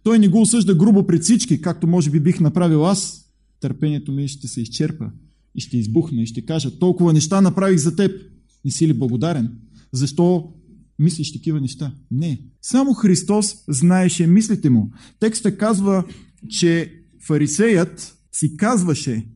Той 0.02 0.18
не 0.18 0.28
го 0.28 0.40
осъжда 0.40 0.74
грубо 0.74 1.06
пред 1.06 1.22
всички, 1.22 1.60
както 1.60 1.86
може 1.86 2.10
би 2.10 2.20
бих 2.20 2.40
направил 2.40 2.86
аз, 2.86 3.27
търпението 3.60 4.12
ми 4.12 4.28
ще 4.28 4.48
се 4.48 4.60
изчерпа 4.60 5.10
и 5.54 5.60
ще 5.60 5.76
избухне 5.76 6.22
и 6.22 6.26
ще 6.26 6.44
кажа 6.44 6.78
толкова 6.78 7.12
неща 7.12 7.40
направих 7.40 7.78
за 7.78 7.96
теб. 7.96 8.22
Не 8.64 8.70
си 8.70 8.88
ли 8.88 8.92
благодарен? 8.92 9.58
Защо 9.92 10.52
мислиш 10.98 11.32
такива 11.32 11.60
неща? 11.60 11.94
Не. 12.10 12.42
Само 12.62 12.94
Христос 12.94 13.56
знаеше 13.68 14.26
мислите 14.26 14.70
му. 14.70 14.90
Текста 15.20 15.56
казва, 15.56 16.04
че 16.48 16.92
фарисеят 17.26 18.18
си 18.32 18.56
казваше, 18.56 19.26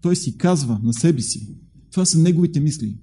той 0.00 0.16
си 0.16 0.38
казва 0.38 0.80
на 0.82 0.92
себе 0.92 1.20
си. 1.20 1.56
Това 1.90 2.04
са 2.04 2.18
неговите 2.18 2.60
мисли. 2.60 2.98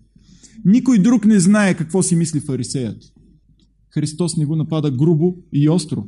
Никой 0.66 1.00
друг 1.00 1.26
не 1.26 1.40
знае 1.40 1.78
какво 1.78 2.04
си 2.04 2.16
мисли 2.16 2.40
фарисеят. 2.40 3.04
Христос 3.90 4.38
не 4.38 4.46
го 4.46 4.56
напада 4.56 4.92
грубо 4.92 5.36
и 5.54 5.70
остро. 5.70 6.08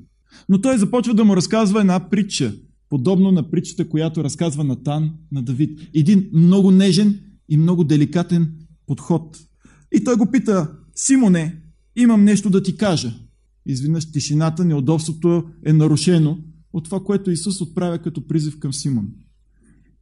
Но 0.49 0.62
той 0.62 0.78
започва 0.78 1.13
да 1.13 1.25
му 1.25 1.36
разказва 1.36 1.82
една 1.82 2.10
притча, 2.10 2.56
подобно 2.89 3.32
на 3.32 3.52
притчата, 3.52 3.89
която 3.89 4.24
разказва 4.24 4.63
Натан 4.63 5.12
на 5.32 5.43
Давид. 5.43 5.80
Един 5.93 6.30
много 6.34 6.71
нежен 6.71 7.19
и 7.50 7.58
много 7.58 7.84
деликатен 7.84 8.52
подход. 8.86 9.38
И 9.91 10.04
той 10.04 10.15
го 10.15 10.32
пита, 10.32 10.71
Симоне, 10.95 11.62
имам 11.95 12.24
нещо 12.24 12.50
да 12.50 12.63
ти 12.63 12.78
кажа. 12.78 13.13
Изведнъж 13.65 14.12
тишината, 14.12 14.65
неудобството 14.65 15.43
е 15.65 15.74
нарушено 15.74 16.38
от 16.74 16.86
това, 16.86 17.00
което 17.00 17.32
Исус 17.32 17.62
отправя 17.62 18.00
като 18.00 18.28
призив 18.28 18.60
към 18.60 18.74
Симон. 18.74 19.08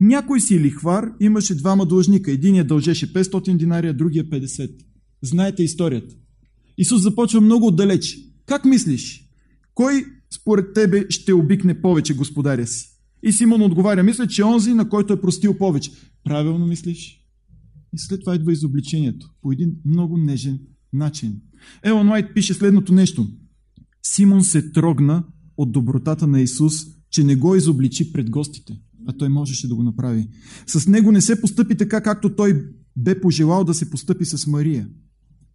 Някой 0.02 0.42
си 0.42 0.60
лихвар 0.60 1.12
имаше 1.20 1.56
двама 1.56 1.86
длъжника. 1.86 2.32
Единият 2.32 2.68
дължеше 2.68 3.14
500 3.14 3.58
динария, 3.58 3.94
другия 3.94 4.30
50. 4.30 4.72
Знаете 5.22 5.64
историята. 5.64 6.16
Исус 6.78 7.02
започва 7.02 7.42
много 7.42 7.68
отдалеч. 7.68 8.18
Как 8.46 8.66
мислиш? 8.66 9.30
Кой 9.74 10.06
според 10.36 10.74
тебе 10.74 11.06
ще 11.10 11.34
обикне 11.34 11.82
повече 11.82 12.16
господаря 12.16 12.68
си? 12.68 12.90
И 13.24 13.32
Симон 13.32 13.62
отговаря, 13.62 14.04
мисля, 14.04 14.28
че 14.28 14.44
онзи, 14.44 14.74
на 14.74 14.90
който 14.90 15.14
е 15.14 15.22
простил 15.22 15.58
повече. 15.58 15.92
Правилно 16.24 16.68
мислиш? 16.68 17.20
И 17.94 17.98
след 17.98 18.20
това 18.20 18.36
идва 18.36 18.54
изобличението. 18.54 19.30
По 19.42 19.52
един 19.52 19.76
много 19.86 20.18
нежен 20.18 20.60
начин. 20.94 21.42
Елон 21.84 22.10
Уайт 22.10 22.34
пише 22.34 22.54
следното 22.54 22.94
нещо. 22.94 23.28
Симон 24.04 24.44
се 24.44 24.72
трогна 24.72 25.24
от 25.58 25.72
добротата 25.72 26.28
на 26.28 26.42
Исус, 26.42 26.74
че 27.10 27.24
не 27.24 27.36
го 27.36 27.56
изобличи 27.56 28.14
пред 28.14 28.30
гостите. 28.30 28.80
А 29.08 29.14
той 29.14 29.30
можеше 29.30 29.68
да 29.68 29.76
го 29.76 29.84
направи. 29.84 30.28
С 30.68 30.88
него 30.88 31.12
не 31.12 31.22
се 31.22 31.42
постъпи 31.42 31.76
така, 31.76 32.02
както 32.02 32.36
той 32.36 32.66
бе 32.96 33.22
пожелал 33.22 33.64
да 33.64 33.74
се 33.74 33.90
постъпи 33.90 34.26
с 34.26 34.48
Мария. 34.48 34.90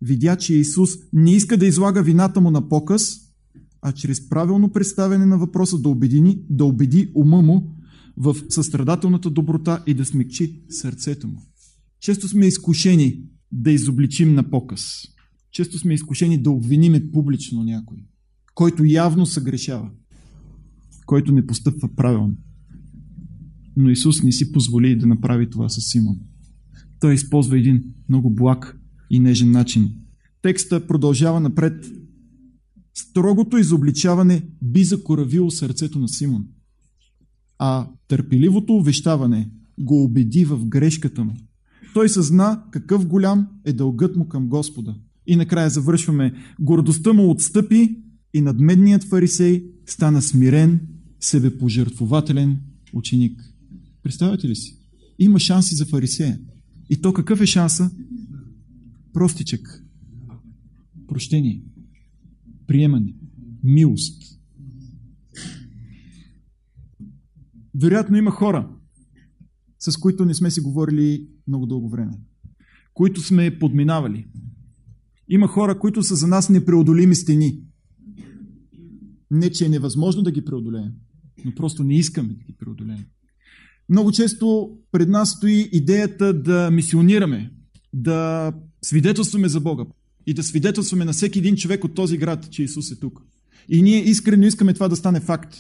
Видя, 0.03 0.37
че 0.37 0.55
Исус 0.55 0.91
не 1.13 1.33
иска 1.35 1.57
да 1.57 1.67
излага 1.67 2.03
вината 2.03 2.41
му 2.41 2.51
на 2.51 2.69
показ, 2.69 3.28
а 3.83 3.93
чрез 3.93 4.29
правилно 4.29 4.73
представяне 4.73 5.27
на 5.27 5.39
въпроса 5.39 5.79
да, 5.79 5.89
убедини, 5.89 6.43
да 6.51 6.65
убеди 6.65 7.13
ума 7.15 7.43
му 7.43 7.75
в 8.17 8.37
състрадателната 8.49 9.31
доброта 9.31 9.83
и 9.87 9.95
да 9.95 10.05
смекчи 10.05 10.63
сърцето 10.71 11.29
му. 11.29 11.43
Често 12.01 12.29
сме 12.29 12.47
изкушени 12.47 13.23
да 13.53 13.71
изобличим 13.71 14.35
на 14.35 14.51
показ. 14.51 14.83
Често 15.53 15.79
сме 15.79 15.95
изкушени 15.95 16.43
да 16.43 16.51
обвиниме 16.51 17.11
публично 17.11 17.65
някой, 17.65 17.99
който 18.55 18.85
явно 18.85 19.27
съгрешава, 19.27 19.91
който 21.07 21.33
не 21.33 21.47
постъпва 21.47 21.89
правилно. 21.97 22.35
Но 23.77 23.91
Исус 23.91 24.23
не 24.23 24.33
си 24.33 24.53
позволи 24.53 24.99
да 24.99 25.07
направи 25.07 25.51
това 25.51 25.69
с 25.69 25.81
Симон. 25.81 26.17
Той 27.01 27.15
използва 27.15 27.59
един 27.59 27.85
много 28.09 28.31
благ 28.31 28.81
и 29.11 29.21
нежен 29.21 29.51
начин. 29.51 29.91
Текста 30.43 30.87
продължава 30.87 31.41
напред. 31.41 31.87
Строгото 33.01 33.59
изобличаване 33.59 34.43
би 34.63 34.85
закоравило 34.85 35.51
сърцето 35.51 35.99
на 35.99 36.09
Симон, 36.09 36.47
а 37.59 37.89
търпеливото 38.09 38.77
увещаване 38.77 39.51
го 39.81 40.05
убеди 40.05 40.45
в 40.45 40.67
грешката 40.67 41.25
му. 41.25 41.37
Той 41.95 42.09
съзна 42.09 42.65
какъв 42.71 43.07
голям 43.07 43.49
е 43.65 43.73
дългът 43.73 44.17
му 44.17 44.29
към 44.29 44.49
Господа. 44.49 44.95
И 45.27 45.37
накрая 45.37 45.71
завършваме. 45.71 46.35
Гордостта 46.61 47.13
му 47.13 47.31
отстъпи 47.31 47.97
и 48.35 48.41
надмедният 48.41 49.05
фарисей 49.05 49.65
стана 49.87 50.23
смирен, 50.23 50.81
себепожертвователен 51.21 52.61
ученик. 52.93 53.55
Представяте 54.03 54.49
ли 54.49 54.57
си? 54.57 54.79
Има 55.19 55.39
шанси 55.39 55.75
за 55.75 55.87
фарисея. 55.87 56.39
И 56.91 57.01
то 57.01 57.13
какъв 57.13 57.41
е 57.41 57.47
шанса? 57.47 57.91
Простичък. 59.13 59.85
Прощение. 61.09 61.63
Приемане. 62.69 63.15
Милост. 63.65 64.23
Вероятно 67.75 68.17
има 68.17 68.31
хора, 68.31 68.69
с 69.79 69.97
които 69.97 70.25
не 70.25 70.35
сме 70.35 70.51
си 70.51 70.61
говорили 70.61 71.29
много 71.47 71.67
дълго 71.67 71.89
време, 71.89 72.13
които 72.95 73.21
сме 73.21 73.59
подминавали. 73.59 74.27
Има 75.29 75.49
хора, 75.49 75.79
които 75.79 76.03
са 76.03 76.15
за 76.15 76.27
нас 76.27 76.49
непреодолими 76.49 77.15
стени. 77.15 77.63
Не, 79.31 79.51
че 79.51 79.67
е 79.67 79.69
невъзможно 79.69 80.23
да 80.23 80.31
ги 80.31 80.45
преодолеем, 80.45 80.93
но 81.45 81.55
просто 81.55 81.85
не 81.85 81.99
искаме 81.99 82.29
да 82.29 82.45
ги 82.45 82.53
преодолеем. 82.59 83.05
Много 83.89 84.13
често 84.13 84.77
пред 84.93 85.09
нас 85.09 85.31
стои 85.31 85.69
идеята 85.73 86.43
да 86.43 86.71
мисионираме, 86.71 87.53
да 87.93 88.53
свидетелстваме 88.83 89.49
за 89.49 89.61
Бога 89.61 89.85
и 90.29 90.35
да 90.35 90.43
свидетелстваме 90.43 91.05
на 91.05 91.13
всеки 91.13 91.39
един 91.39 91.57
човек 91.57 91.85
от 91.85 91.95
този 91.95 92.19
град, 92.19 92.51
че 92.51 92.63
Исус 92.63 92.91
е 92.91 92.99
тук. 92.99 93.23
И 93.69 93.83
ние 93.83 94.05
искрено 94.05 94.47
искаме 94.47 94.75
това 94.75 94.89
да 94.89 94.97
стане 94.97 95.21
факт. 95.21 95.57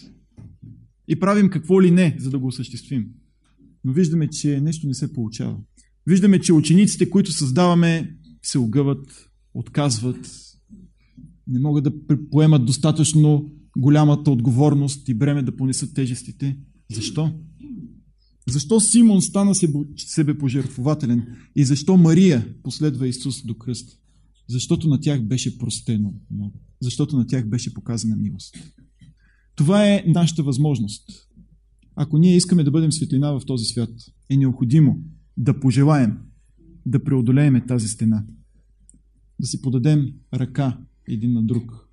И 1.09 1.21
правим 1.21 1.51
какво 1.51 1.83
ли 1.83 1.91
не, 1.91 2.17
за 2.19 2.31
да 2.31 2.39
го 2.39 2.47
осъществим. 2.47 3.07
Но 3.85 3.93
виждаме, 3.93 4.29
че 4.29 4.61
нещо 4.61 4.87
не 4.87 4.95
се 4.95 5.13
получава. 5.13 5.57
Виждаме, 6.07 6.41
че 6.41 6.53
учениците, 6.53 7.11
които 7.11 7.33
създаваме, 7.33 8.17
се 8.43 8.59
огъват, 8.59 9.31
отказват, 9.55 10.31
не 11.47 11.61
могат 11.61 11.85
да 11.85 11.93
поемат 12.31 12.67
достатъчно 12.67 13.51
голямата 13.79 14.31
отговорност 14.31 15.09
и 15.09 15.15
бреме 15.15 15.43
да 15.43 15.57
понесат 15.57 15.95
тежестите. 15.95 16.57
Защо? 16.93 17.33
Защо 18.49 18.81
Симон 18.81 19.23
стана 19.23 19.55
себепожертвователен 19.97 21.27
и 21.57 21.65
защо 21.65 21.97
Мария 21.97 22.55
последва 22.63 23.07
Исус 23.07 23.47
до 23.47 23.55
кръст? 23.55 23.99
Защото 24.49 24.89
на 24.89 25.01
тях 25.01 25.23
беше 25.23 25.59
простено 25.59 26.15
много. 26.31 26.61
Защото 26.81 27.17
на 27.17 27.27
тях 27.27 27.49
беше 27.49 27.75
показана 27.75 28.17
милост. 28.17 28.57
Това 29.55 29.87
е 29.87 30.05
нашата 30.07 30.43
възможност. 30.43 31.29
Ако 31.97 32.19
ние 32.19 32.37
искаме 32.37 32.65
да 32.65 32.71
бъдем 32.71 32.93
светлина 32.93 33.31
в 33.31 33.43
този 33.47 33.65
свят, 33.65 33.91
е 34.31 34.37
необходимо 34.37 35.01
да 35.37 35.61
пожелаем 35.61 36.19
да 36.87 37.05
преодолеем 37.05 37.67
тази 37.69 37.89
стена. 37.89 38.25
Да 39.41 39.47
си 39.47 39.63
подадем 39.63 40.13
ръка 40.35 40.79
един 41.09 41.33
на 41.33 41.43
друг. 41.43 41.89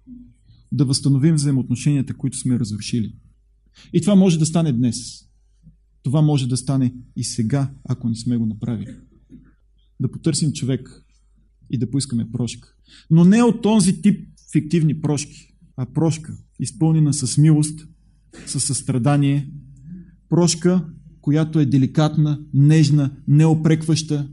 Да 0.71 0.85
възстановим 0.85 1.35
взаимоотношенията, 1.35 2.13
които 2.13 2.37
сме 2.37 2.59
разрушили. 2.59 3.15
И 3.93 4.01
това 4.01 4.15
може 4.15 4.39
да 4.39 4.45
стане 4.45 4.71
днес. 4.71 4.97
Това 6.03 6.21
може 6.21 6.47
да 6.47 6.57
стане 6.57 6.93
и 7.15 7.23
сега, 7.23 7.73
ако 7.83 8.09
не 8.09 8.15
сме 8.15 8.37
го 8.37 8.45
направили. 8.45 8.95
Да 9.99 10.11
потърсим 10.11 10.53
човек 10.53 11.04
и 11.69 11.77
да 11.77 11.89
поискаме 11.89 12.31
прошка. 12.31 12.69
Но 13.09 13.25
не 13.25 13.43
от 13.43 13.61
този 13.61 14.01
тип 14.01 14.27
фиктивни 14.51 15.01
прошки, 15.01 15.55
а 15.77 15.85
прошка, 15.85 16.37
изпълнена 16.59 17.13
с 17.13 17.37
милост, 17.37 17.87
с 18.45 18.59
състрадание, 18.59 19.51
прошка, 20.29 20.85
която 21.21 21.59
е 21.59 21.65
деликатна, 21.65 22.39
нежна, 22.53 23.11
неопрекваща, 23.27 24.29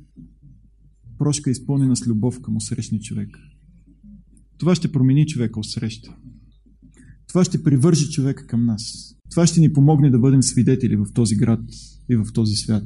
прошка 1.19 1.51
изпълнена 1.51 1.97
с 1.97 2.07
любов 2.07 2.41
към 2.41 2.57
усрещния 2.57 3.01
човек. 3.01 3.39
Това 4.59 4.75
ще 4.75 4.93
промени 4.93 5.27
човека 5.27 5.61
усреща. 5.61 6.17
Това 7.29 7.45
ще 7.45 7.63
привържи 7.63 8.11
човека 8.11 8.47
към 8.47 8.65
нас. 8.65 8.83
Това 9.31 9.47
ще 9.47 9.61
ни 9.61 9.73
помогне 9.73 10.11
да 10.11 10.19
бъдем 10.19 10.43
свидетели 10.43 10.97
в 10.97 11.07
този 11.15 11.37
град 11.37 11.61
и 12.11 12.17
в 12.17 12.27
този 12.35 12.55
свят. 12.55 12.85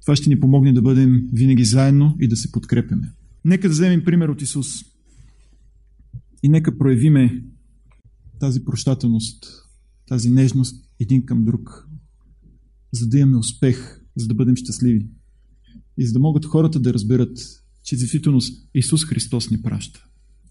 Това 0.00 0.16
ще 0.16 0.28
ни 0.28 0.40
помогне 0.40 0.72
да 0.72 0.82
бъдем 0.82 1.28
винаги 1.32 1.64
заедно 1.64 2.16
и 2.20 2.28
да 2.28 2.36
се 2.36 2.52
подкрепяме. 2.52 3.12
Нека 3.44 3.68
да 3.68 3.72
вземем 3.72 4.04
пример 4.04 4.28
от 4.28 4.42
Исус. 4.42 4.66
И 6.42 6.48
нека 6.48 6.78
проявиме 6.78 7.44
тази 8.40 8.64
прощателност, 8.64 9.46
тази 10.06 10.30
нежност 10.30 10.84
един 11.00 11.26
към 11.26 11.44
друг, 11.44 11.88
за 12.92 13.08
да 13.08 13.18
имаме 13.18 13.36
успех, 13.36 14.00
за 14.16 14.26
да 14.26 14.34
бъдем 14.34 14.56
щастливи. 14.56 15.08
И 15.98 16.06
за 16.06 16.12
да 16.12 16.18
могат 16.18 16.44
хората 16.44 16.80
да 16.80 16.94
разберат, 16.94 17.38
че 17.82 17.96
действително 17.96 18.40
Исус 18.74 19.04
Христос 19.04 19.50
ни 19.50 19.62
праща. 19.62 20.04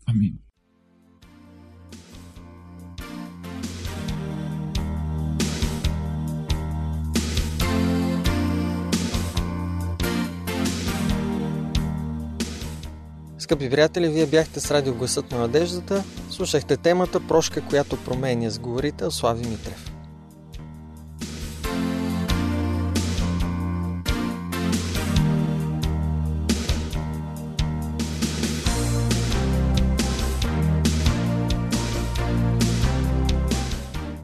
Амин. 0.05 0.37
Скъпи 13.47 13.69
приятели, 13.69 14.09
вие 14.09 14.25
бяхте 14.25 14.59
с 14.59 14.71
радио 14.71 14.93
Гласът 14.93 15.31
на 15.31 15.37
надеждата. 15.37 16.03
Слушахте 16.29 16.77
темата 16.77 17.27
Прошка, 17.27 17.61
която 17.61 18.03
променя 18.03 18.49
с 18.49 18.59
говорител 18.59 19.11
Слави 19.11 19.49
Митрев. 19.49 19.91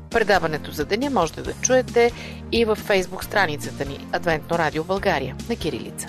Предаването 0.09 0.71
за 0.71 0.85
деня 0.85 1.09
можете 1.09 1.41
да 1.41 1.53
чуете 1.53 2.11
и 2.51 2.65
във 2.65 2.77
фейсбук 2.77 3.23
страницата 3.23 3.85
ни 3.85 4.07
Адвентно 4.11 4.57
радио 4.57 4.83
България 4.83 5.35
на 5.49 5.55
Кирилица. 5.55 6.07